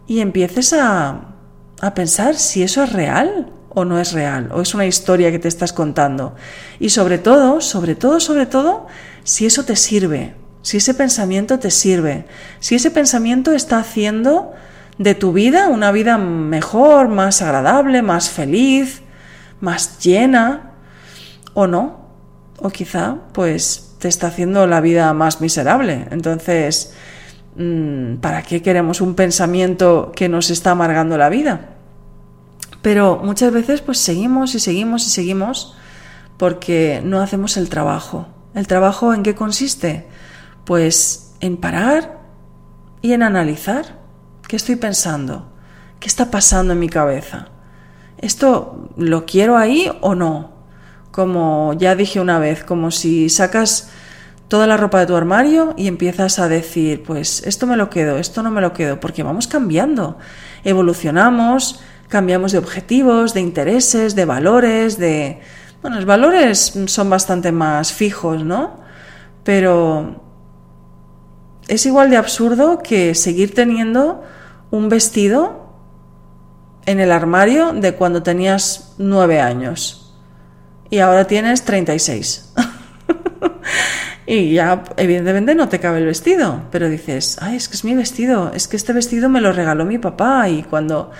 y 0.07 0.21
empieces 0.21 0.71
a, 0.71 1.35
a 1.81 1.93
pensar 1.93 2.35
si 2.35 2.63
eso 2.63 2.81
es 2.81 2.93
real 2.93 3.56
o 3.77 3.85
no 3.85 3.99
es 3.99 4.11
real, 4.11 4.49
o 4.53 4.61
es 4.61 4.73
una 4.73 4.87
historia 4.87 5.29
que 5.29 5.37
te 5.37 5.47
estás 5.47 5.71
contando. 5.71 6.33
Y 6.79 6.89
sobre 6.89 7.19
todo, 7.19 7.61
sobre 7.61 7.93
todo, 7.93 8.19
sobre 8.19 8.47
todo, 8.47 8.87
si 9.23 9.45
eso 9.45 9.65
te 9.65 9.75
sirve, 9.75 10.33
si 10.63 10.77
ese 10.77 10.95
pensamiento 10.95 11.59
te 11.59 11.69
sirve, 11.69 12.25
si 12.59 12.73
ese 12.73 12.89
pensamiento 12.89 13.51
está 13.51 13.77
haciendo 13.77 14.51
de 14.97 15.13
tu 15.13 15.31
vida, 15.31 15.67
una 15.67 15.91
vida 15.91 16.17
mejor, 16.17 17.07
más 17.07 17.43
agradable, 17.43 18.01
más 18.01 18.31
feliz, 18.31 19.03
más 19.61 19.99
llena, 19.99 20.71
o 21.53 21.67
no, 21.67 22.07
o 22.57 22.71
quizá 22.71 23.17
pues 23.31 23.93
te 23.99 24.07
está 24.07 24.25
haciendo 24.25 24.65
la 24.65 24.81
vida 24.81 25.13
más 25.13 25.39
miserable. 25.39 26.07
Entonces, 26.09 26.95
mm, 27.57 28.15
¿para 28.21 28.41
qué 28.41 28.63
queremos 28.63 29.01
un 29.01 29.13
pensamiento 29.13 30.11
que 30.15 30.29
nos 30.29 30.49
está 30.49 30.71
amargando 30.71 31.15
la 31.15 31.29
vida? 31.29 31.76
Pero 32.87 33.19
muchas 33.21 33.51
veces 33.51 33.81
pues 33.81 33.97
seguimos 33.97 34.55
y 34.55 34.61
seguimos 34.61 35.05
y 35.05 35.09
seguimos 35.09 35.75
porque 36.37 37.01
no 37.03 37.19
hacemos 37.19 37.57
el 37.57 37.67
trabajo. 37.67 38.29
¿El 38.55 38.65
trabajo 38.65 39.13
en 39.13 39.23
qué 39.23 39.35
consiste? 39.35 40.07
Pues 40.63 41.33
en 41.41 41.57
parar 41.57 42.21
y 43.01 43.11
en 43.11 43.23
analizar 43.23 43.99
¿Qué 44.47 44.55
estoy 44.55 44.77
pensando? 44.77 45.51
¿Qué 45.99 46.07
está 46.07 46.31
pasando 46.31 46.71
en 46.71 46.79
mi 46.79 46.87
cabeza? 46.87 47.49
¿Esto 48.19 48.89
lo 48.95 49.25
quiero 49.25 49.57
ahí 49.57 49.91
o 49.99 50.15
no? 50.15 50.53
Como 51.11 51.73
ya 51.73 51.93
dije 51.93 52.21
una 52.21 52.39
vez, 52.39 52.63
como 52.63 52.91
si 52.91 53.27
sacas 53.27 53.89
toda 54.47 54.65
la 54.65 54.77
ropa 54.77 55.01
de 55.01 55.07
tu 55.07 55.15
armario 55.17 55.73
y 55.75 55.87
empiezas 55.87 56.39
a 56.39 56.47
decir, 56.47 57.03
pues 57.03 57.43
esto 57.45 57.67
me 57.67 57.75
lo 57.75 57.89
quedo, 57.89 58.17
esto 58.17 58.43
no 58.43 58.49
me 58.49 58.61
lo 58.61 58.71
quedo, 58.71 59.01
porque 59.01 59.23
vamos 59.23 59.47
cambiando, 59.47 60.17
evolucionamos, 60.63 61.81
cambiamos 62.07 62.51
de 62.51 62.57
objetivos, 62.57 63.33
de 63.33 63.41
intereses, 63.41 64.15
de 64.15 64.25
valores, 64.25 64.97
de... 64.97 65.39
Bueno, 65.81 65.97
los 65.97 66.05
valores 66.05 66.73
son 66.85 67.09
bastante 67.09 67.51
más 67.51 67.93
fijos, 67.93 68.43
¿no? 68.43 68.79
Pero 69.43 70.21
es 71.67 71.85
igual 71.85 72.09
de 72.09 72.17
absurdo 72.17 72.79
que 72.79 73.13
seguir 73.13 73.53
teniendo 73.53 74.23
un 74.71 74.89
vestido 74.89 75.67
en 76.85 76.99
el 76.99 77.11
armario 77.11 77.73
de 77.73 77.93
cuando 77.95 78.23
tenías 78.23 78.95
nueve 78.97 79.41
años 79.41 80.07
y 80.89 80.99
ahora 80.99 81.25
tienes 81.25 81.63
36. 81.63 82.53
y 84.25 84.53
ya 84.53 84.83
evidentemente 84.95 85.55
no 85.55 85.67
te 85.69 85.79
cabe 85.79 85.99
el 85.99 86.05
vestido, 86.05 86.63
pero 86.71 86.89
dices, 86.89 87.37
ay, 87.41 87.57
es 87.57 87.67
que 87.67 87.75
es 87.75 87.83
mi 87.83 87.95
vestido, 87.95 88.51
es 88.53 88.67
que 88.67 88.77
este 88.77 88.93
vestido 88.93 89.29
me 89.29 89.41
lo 89.41 89.51
regaló 89.51 89.85
mi 89.85 89.97
papá 89.97 90.49
y 90.49 90.63
cuando 90.63 91.11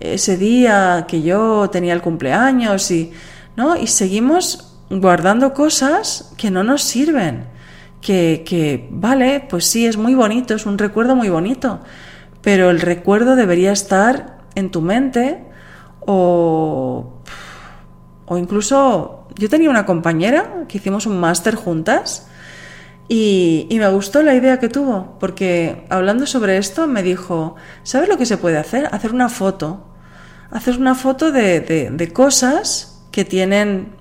ese 0.00 0.36
día 0.36 1.06
que 1.08 1.22
yo 1.22 1.68
tenía 1.70 1.92
el 1.92 2.02
cumpleaños 2.02 2.90
y, 2.90 3.12
¿no? 3.56 3.76
Y 3.76 3.86
seguimos 3.86 4.76
guardando 4.90 5.54
cosas 5.54 6.32
que 6.36 6.50
no 6.50 6.62
nos 6.62 6.82
sirven 6.82 7.54
que, 8.04 8.42
que, 8.44 8.86
vale, 8.90 9.46
pues 9.48 9.64
sí, 9.66 9.86
es 9.86 9.96
muy 9.96 10.14
bonito, 10.14 10.54
es 10.54 10.66
un 10.66 10.76
recuerdo 10.76 11.16
muy 11.16 11.30
bonito, 11.30 11.80
pero 12.42 12.70
el 12.70 12.80
recuerdo 12.80 13.34
debería 13.34 13.72
estar 13.72 14.40
en 14.54 14.70
tu 14.70 14.82
mente 14.82 15.42
o, 16.00 17.14
o 18.26 18.36
incluso 18.36 19.26
yo 19.36 19.48
tenía 19.48 19.70
una 19.70 19.86
compañera 19.86 20.64
que 20.68 20.76
hicimos 20.78 21.06
un 21.06 21.18
máster 21.18 21.54
juntas 21.54 22.28
y, 23.08 23.68
me 23.70 23.88
gustó 23.88 24.22
la 24.22 24.34
idea 24.34 24.58
que 24.58 24.68
tuvo, 24.68 25.18
porque 25.20 25.84
hablando 25.90 26.26
sobre 26.26 26.56
esto 26.56 26.86
me 26.86 27.02
dijo, 27.02 27.56
¿sabes 27.82 28.08
lo 28.08 28.16
que 28.16 28.26
se 28.26 28.38
puede 28.38 28.56
hacer? 28.56 28.88
Hacer 28.92 29.12
una 29.12 29.28
foto. 29.28 29.86
Hacer 30.50 30.78
una 30.78 30.94
foto 30.94 31.32
de, 31.32 31.60
de, 31.60 31.90
de 31.90 32.12
cosas 32.12 33.02
que 33.10 33.24
tienen 33.24 33.94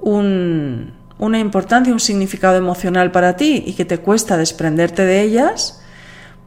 un, 0.00 0.92
una 1.18 1.38
importancia, 1.38 1.92
un 1.92 2.00
significado 2.00 2.56
emocional 2.56 3.10
para 3.10 3.36
ti 3.36 3.62
y 3.66 3.72
que 3.72 3.84
te 3.84 3.98
cuesta 3.98 4.36
desprenderte 4.36 5.04
de 5.04 5.22
ellas, 5.22 5.80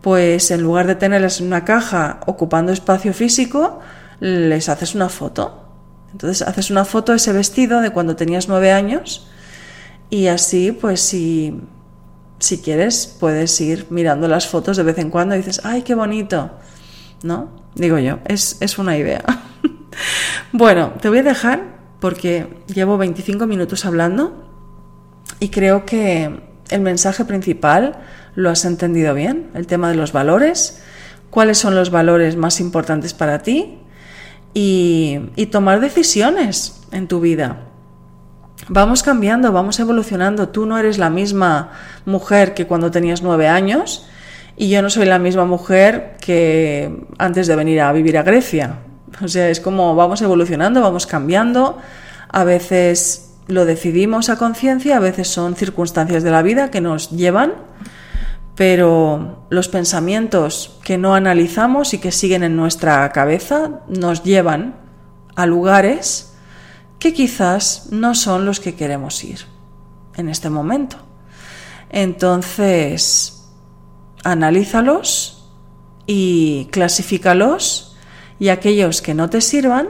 pues 0.01 0.51
en 0.51 0.61
lugar 0.61 0.87
de 0.87 0.95
tenerlas 0.95 1.39
en 1.39 1.47
una 1.47 1.65
caja 1.65 2.19
ocupando 2.25 2.71
espacio 2.71 3.13
físico, 3.13 3.79
les 4.19 4.69
haces 4.69 4.93
una 4.93 5.09
foto. 5.09 5.65
Entonces 6.11 6.47
haces 6.47 6.69
una 6.69 6.85
foto 6.85 7.11
de 7.11 7.17
ese 7.17 7.33
vestido 7.33 7.81
de 7.81 7.91
cuando 7.91 8.15
tenías 8.15 8.47
nueve 8.47 8.71
años 8.71 9.27
y 10.09 10.27
así, 10.27 10.71
pues 10.71 11.01
si, 11.01 11.61
si 12.39 12.59
quieres, 12.59 13.15
puedes 13.19 13.59
ir 13.61 13.87
mirando 13.89 14.27
las 14.27 14.47
fotos 14.47 14.77
de 14.77 14.83
vez 14.83 14.97
en 14.97 15.09
cuando 15.09 15.35
y 15.35 15.39
dices, 15.39 15.61
¡ay, 15.63 15.81
qué 15.81 15.93
bonito! 15.93 16.51
¿No? 17.23 17.49
Digo 17.75 17.99
yo, 17.99 18.19
es, 18.25 18.57
es 18.61 18.77
una 18.77 18.97
idea. 18.97 19.23
bueno, 20.53 20.93
te 21.01 21.09
voy 21.09 21.19
a 21.19 21.23
dejar 21.23 21.79
porque 21.99 22.47
llevo 22.67 22.97
25 22.97 23.45
minutos 23.45 23.85
hablando 23.85 24.49
y 25.39 25.49
creo 25.49 25.85
que 25.85 26.41
el 26.69 26.81
mensaje 26.81 27.25
principal 27.25 27.99
lo 28.35 28.49
has 28.49 28.63
entendido 28.63 29.13
bien, 29.13 29.49
el 29.53 29.67
tema 29.67 29.89
de 29.89 29.95
los 29.95 30.13
valores, 30.13 30.81
cuáles 31.29 31.57
son 31.57 31.75
los 31.75 31.91
valores 31.91 32.37
más 32.37 32.61
importantes 32.61 33.13
para 33.13 33.39
ti 33.39 33.79
y, 34.53 35.19
y 35.35 35.47
tomar 35.47 35.81
decisiones 35.81 36.81
en 36.91 37.07
tu 37.07 37.19
vida. 37.19 37.68
Vamos 38.67 39.03
cambiando, 39.03 39.51
vamos 39.51 39.79
evolucionando. 39.79 40.49
Tú 40.49 40.65
no 40.65 40.77
eres 40.77 40.97
la 40.97 41.09
misma 41.09 41.71
mujer 42.05 42.53
que 42.53 42.67
cuando 42.67 42.91
tenías 42.91 43.21
nueve 43.21 43.47
años 43.47 44.05
y 44.57 44.69
yo 44.69 44.81
no 44.81 44.89
soy 44.89 45.05
la 45.05 45.19
misma 45.19 45.45
mujer 45.45 46.17
que 46.19 47.05
antes 47.17 47.47
de 47.47 47.55
venir 47.55 47.81
a 47.81 47.93
vivir 47.93 48.17
a 48.17 48.23
Grecia. 48.23 48.79
O 49.23 49.27
sea, 49.27 49.49
es 49.49 49.59
como 49.59 49.95
vamos 49.95 50.21
evolucionando, 50.21 50.81
vamos 50.81 51.07
cambiando. 51.07 51.77
A 52.27 52.43
veces 52.43 53.37
lo 53.47 53.65
decidimos 53.65 54.29
a 54.29 54.37
conciencia, 54.37 54.97
a 54.97 54.99
veces 54.99 55.27
son 55.27 55.55
circunstancias 55.55 56.23
de 56.23 56.31
la 56.31 56.43
vida 56.43 56.69
que 56.69 56.81
nos 56.81 57.09
llevan, 57.09 57.53
pero 58.55 59.45
los 59.49 59.69
pensamientos 59.69 60.77
que 60.83 60.97
no 60.97 61.15
analizamos 61.15 61.93
y 61.93 61.97
que 61.97 62.11
siguen 62.11 62.43
en 62.43 62.55
nuestra 62.55 63.09
cabeza 63.11 63.79
nos 63.87 64.23
llevan 64.23 64.75
a 65.35 65.45
lugares 65.45 66.28
que 66.99 67.13
quizás 67.13 67.87
no 67.91 68.13
son 68.13 68.45
los 68.45 68.59
que 68.59 68.75
queremos 68.75 69.23
ir 69.23 69.39
en 70.15 70.29
este 70.29 70.49
momento. 70.49 70.97
Entonces, 71.89 73.47
analízalos 74.23 75.49
y 76.05 76.67
clasifícalos 76.71 77.97
y 78.37 78.49
aquellos 78.49 79.01
que 79.01 79.13
no 79.13 79.29
te 79.29 79.41
sirvan, 79.41 79.89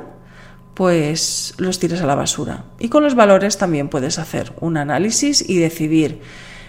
pues 0.74 1.56
los 1.58 1.80
tires 1.80 2.02
a 2.02 2.06
la 2.06 2.16
basura. 2.16 2.66
Y 2.80 2.90
con 2.90 3.04
los 3.04 3.16
valores 3.16 3.58
también 3.58 3.90
puedes 3.90 4.18
hacer 4.18 4.54
un 4.62 4.78
análisis 4.78 5.48
y 5.48 5.58
decidir, 5.58 6.22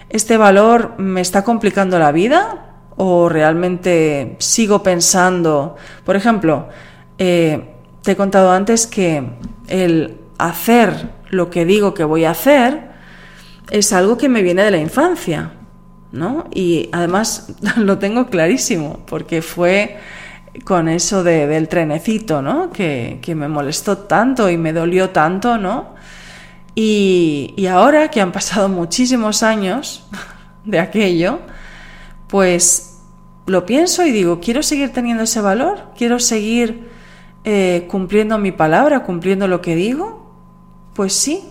¿este 0.09 0.37
valor 0.37 0.99
me 0.99 1.21
está 1.21 1.45
complicando 1.45 1.99
la 1.99 2.11
vida 2.11 2.75
o 2.97 3.29
realmente 3.29 4.37
sigo 4.41 4.83
pensando? 4.83 5.77
Por 6.05 6.17
ejemplo, 6.17 6.69
eh, 7.19 7.75
te 8.03 8.13
he 8.13 8.17
contado 8.17 8.51
antes 8.51 8.87
que 8.87 9.23
el 9.69 10.17
hacer 10.47 11.11
lo 11.31 11.51
que 11.51 11.65
digo 11.65 11.95
que 11.95 12.05
voy 12.05 12.25
a 12.25 12.31
hacer 12.31 12.91
es 13.71 13.93
algo 13.93 14.17
que 14.17 14.29
me 14.29 14.43
viene 14.43 14.63
de 14.65 14.71
la 14.71 14.79
infancia, 14.79 15.53
¿no? 16.13 16.47
Y 16.53 16.89
además 16.93 17.55
lo 17.77 17.99
tengo 17.99 18.27
clarísimo, 18.27 19.01
porque 19.07 19.43
fue 19.43 19.99
con 20.65 20.89
eso 20.89 21.23
de, 21.23 21.47
del 21.47 21.69
trenecito, 21.69 22.43
¿no? 22.43 22.71
Que, 22.71 23.19
que, 23.23 23.35
me 23.35 23.49
molestó 23.49 23.99
tanto 23.99 24.51
y 24.51 24.57
me 24.57 24.73
dolió 24.73 25.11
tanto, 25.11 25.59
¿no? 25.59 25.95
Y, 26.75 27.55
y 27.57 27.67
ahora 27.67 28.09
que 28.09 28.21
han 28.21 28.33
pasado 28.33 28.69
muchísimos 28.69 29.43
años 29.43 30.09
de 30.65 30.81
aquello, 30.81 31.41
pues 32.29 32.99
lo 33.47 33.67
pienso 33.67 34.05
y 34.05 34.13
digo, 34.13 34.41
quiero 34.41 34.63
seguir 34.63 34.93
teniendo 34.93 35.25
ese 35.25 35.41
valor, 35.41 35.93
quiero 35.97 36.21
seguir 36.21 36.89
eh, 37.45 37.87
cumpliendo 37.89 38.39
mi 38.39 38.53
palabra, 38.53 39.03
cumpliendo 39.03 39.49
lo 39.49 39.61
que 39.61 39.75
digo, 39.75 40.20
pues 40.95 41.13
sí, 41.13 41.45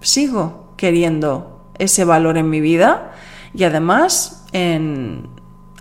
sigo 0.00 0.72
queriendo 0.76 1.60
ese 1.78 2.04
valor 2.04 2.36
en 2.38 2.50
mi 2.50 2.60
vida 2.60 3.12
y 3.54 3.64
además 3.64 4.46
en 4.52 5.28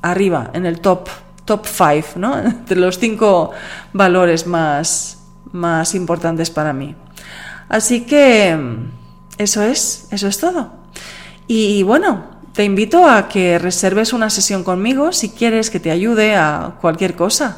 arriba, 0.02 0.52
en 0.54 0.66
el 0.66 0.80
top 0.80 1.10
top 1.50 1.66
five, 1.66 2.06
¿no? 2.16 2.36
De 2.68 2.76
los 2.76 3.00
cinco 3.00 3.50
valores 3.92 4.46
más, 4.46 5.18
más 5.52 5.96
importantes 5.96 6.52
para 6.52 6.74
mí. 6.74 6.96
Así 7.68 8.02
que 8.02 8.56
eso 9.40 9.64
es, 9.64 10.08
eso 10.12 10.28
es 10.28 10.38
todo. 10.38 10.72
Y 11.48 11.82
bueno, 11.82 12.26
te 12.54 12.64
invito 12.64 13.04
a 13.04 13.28
que 13.28 13.58
reserves 13.58 14.14
una 14.14 14.30
sesión 14.30 14.64
conmigo 14.64 15.12
si 15.12 15.30
quieres 15.30 15.72
que 15.72 15.80
te 15.80 15.90
ayude 15.90 16.36
a 16.36 16.76
cualquier 16.82 17.16
cosa, 17.16 17.58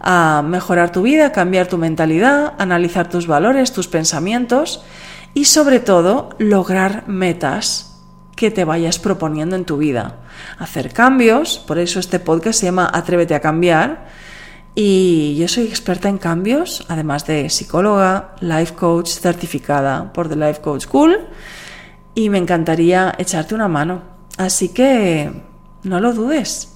a 0.00 0.42
mejorar 0.44 0.92
tu 0.92 1.02
vida, 1.02 1.32
cambiar 1.32 1.66
tu 1.66 1.78
mentalidad, 1.78 2.54
analizar 2.58 3.08
tus 3.08 3.26
valores, 3.26 3.72
tus 3.72 3.86
pensamientos 3.86 4.82
y 5.34 5.44
sobre 5.44 5.80
todo 5.80 6.30
lograr 6.38 7.06
metas 7.06 7.90
que 8.34 8.50
te 8.50 8.64
vayas 8.64 8.98
proponiendo 8.98 9.54
en 9.54 9.66
tu 9.66 9.76
vida. 9.76 10.20
Hacer 10.58 10.92
cambios, 10.94 11.58
por 11.58 11.78
eso 11.78 12.00
este 12.00 12.18
podcast 12.18 12.60
se 12.60 12.66
llama 12.66 12.90
Atrévete 12.90 13.34
a 13.34 13.40
cambiar. 13.40 14.08
Y 14.74 15.36
yo 15.36 15.46
soy 15.48 15.64
experta 15.64 16.08
en 16.08 16.16
cambios, 16.16 16.86
además 16.88 17.26
de 17.26 17.50
psicóloga, 17.50 18.34
life 18.40 18.74
coach 18.74 19.08
certificada 19.08 20.12
por 20.12 20.28
The 20.28 20.36
Life 20.36 20.62
Coach 20.62 20.84
School. 20.84 21.18
Y 22.14 22.30
me 22.30 22.38
encantaría 22.38 23.14
echarte 23.18 23.54
una 23.54 23.68
mano. 23.68 24.02
Así 24.38 24.70
que 24.70 25.30
no 25.82 26.00
lo 26.00 26.14
dudes. 26.14 26.69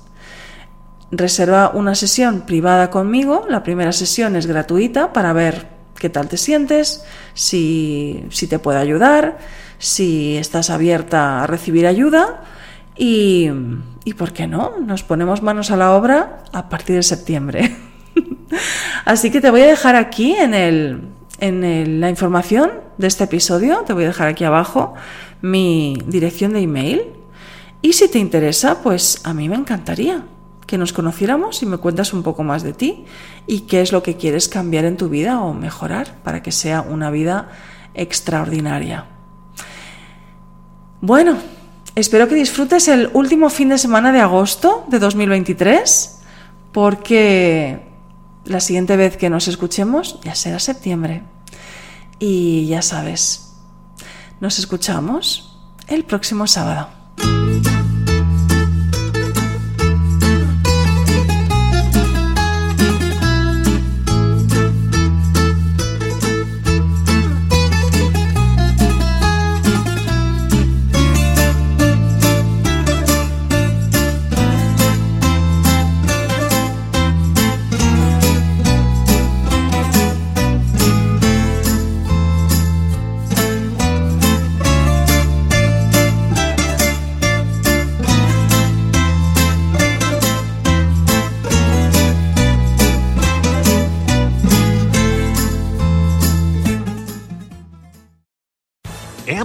Reserva 1.16 1.70
una 1.74 1.94
sesión 1.94 2.42
privada 2.42 2.90
conmigo. 2.90 3.46
La 3.48 3.62
primera 3.62 3.92
sesión 3.92 4.36
es 4.36 4.46
gratuita 4.46 5.12
para 5.12 5.32
ver 5.32 5.68
qué 5.98 6.10
tal 6.10 6.28
te 6.28 6.36
sientes, 6.36 7.04
si, 7.34 8.26
si 8.30 8.46
te 8.46 8.58
puede 8.58 8.78
ayudar 8.78 9.38
si 9.78 10.36
estás 10.36 10.70
abierta 10.70 11.42
a 11.42 11.46
recibir 11.46 11.86
ayuda 11.86 12.42
y, 12.96 13.50
y 14.04 14.14
¿por 14.14 14.32
qué 14.32 14.46
no? 14.46 14.74
Nos 14.80 15.02
ponemos 15.02 15.42
manos 15.42 15.70
a 15.70 15.76
la 15.76 15.92
obra 15.92 16.44
a 16.52 16.68
partir 16.68 16.96
de 16.96 17.02
septiembre. 17.02 17.76
Así 19.04 19.30
que 19.30 19.40
te 19.40 19.50
voy 19.50 19.62
a 19.62 19.66
dejar 19.66 19.96
aquí 19.96 20.34
en, 20.34 20.54
el, 20.54 21.02
en 21.40 22.00
la 22.00 22.08
información 22.08 22.70
de 22.96 23.08
este 23.08 23.24
episodio, 23.24 23.82
te 23.86 23.92
voy 23.92 24.04
a 24.04 24.08
dejar 24.08 24.28
aquí 24.28 24.44
abajo 24.44 24.94
mi 25.42 25.98
dirección 26.06 26.52
de 26.52 26.60
email 26.60 27.02
y 27.82 27.92
si 27.92 28.08
te 28.08 28.18
interesa, 28.18 28.80
pues 28.82 29.20
a 29.24 29.34
mí 29.34 29.48
me 29.48 29.56
encantaría 29.56 30.24
que 30.66 30.78
nos 30.78 30.92
conociéramos 30.92 31.62
y 31.62 31.66
me 31.66 31.78
cuentas 31.78 32.12
un 32.12 32.22
poco 32.22 32.42
más 32.42 32.62
de 32.62 32.72
ti 32.72 33.04
y 33.46 33.60
qué 33.60 33.80
es 33.80 33.92
lo 33.92 34.02
que 34.02 34.16
quieres 34.16 34.48
cambiar 34.48 34.84
en 34.84 34.96
tu 34.96 35.08
vida 35.08 35.40
o 35.40 35.52
mejorar 35.52 36.18
para 36.22 36.42
que 36.42 36.52
sea 36.52 36.82
una 36.82 37.10
vida 37.10 37.50
extraordinaria. 37.94 39.06
Bueno, 41.00 41.36
espero 41.94 42.28
que 42.28 42.34
disfrutes 42.34 42.88
el 42.88 43.10
último 43.12 43.50
fin 43.50 43.68
de 43.68 43.78
semana 43.78 44.10
de 44.10 44.20
agosto 44.20 44.84
de 44.88 44.98
2023, 44.98 46.20
porque 46.72 47.86
la 48.44 48.60
siguiente 48.60 48.96
vez 48.96 49.16
que 49.16 49.30
nos 49.30 49.48
escuchemos 49.48 50.20
ya 50.22 50.34
será 50.34 50.58
septiembre. 50.58 51.22
Y 52.18 52.66
ya 52.68 52.80
sabes, 52.80 53.54
nos 54.40 54.58
escuchamos 54.58 55.58
el 55.88 56.04
próximo 56.04 56.46
sábado. 56.46 56.88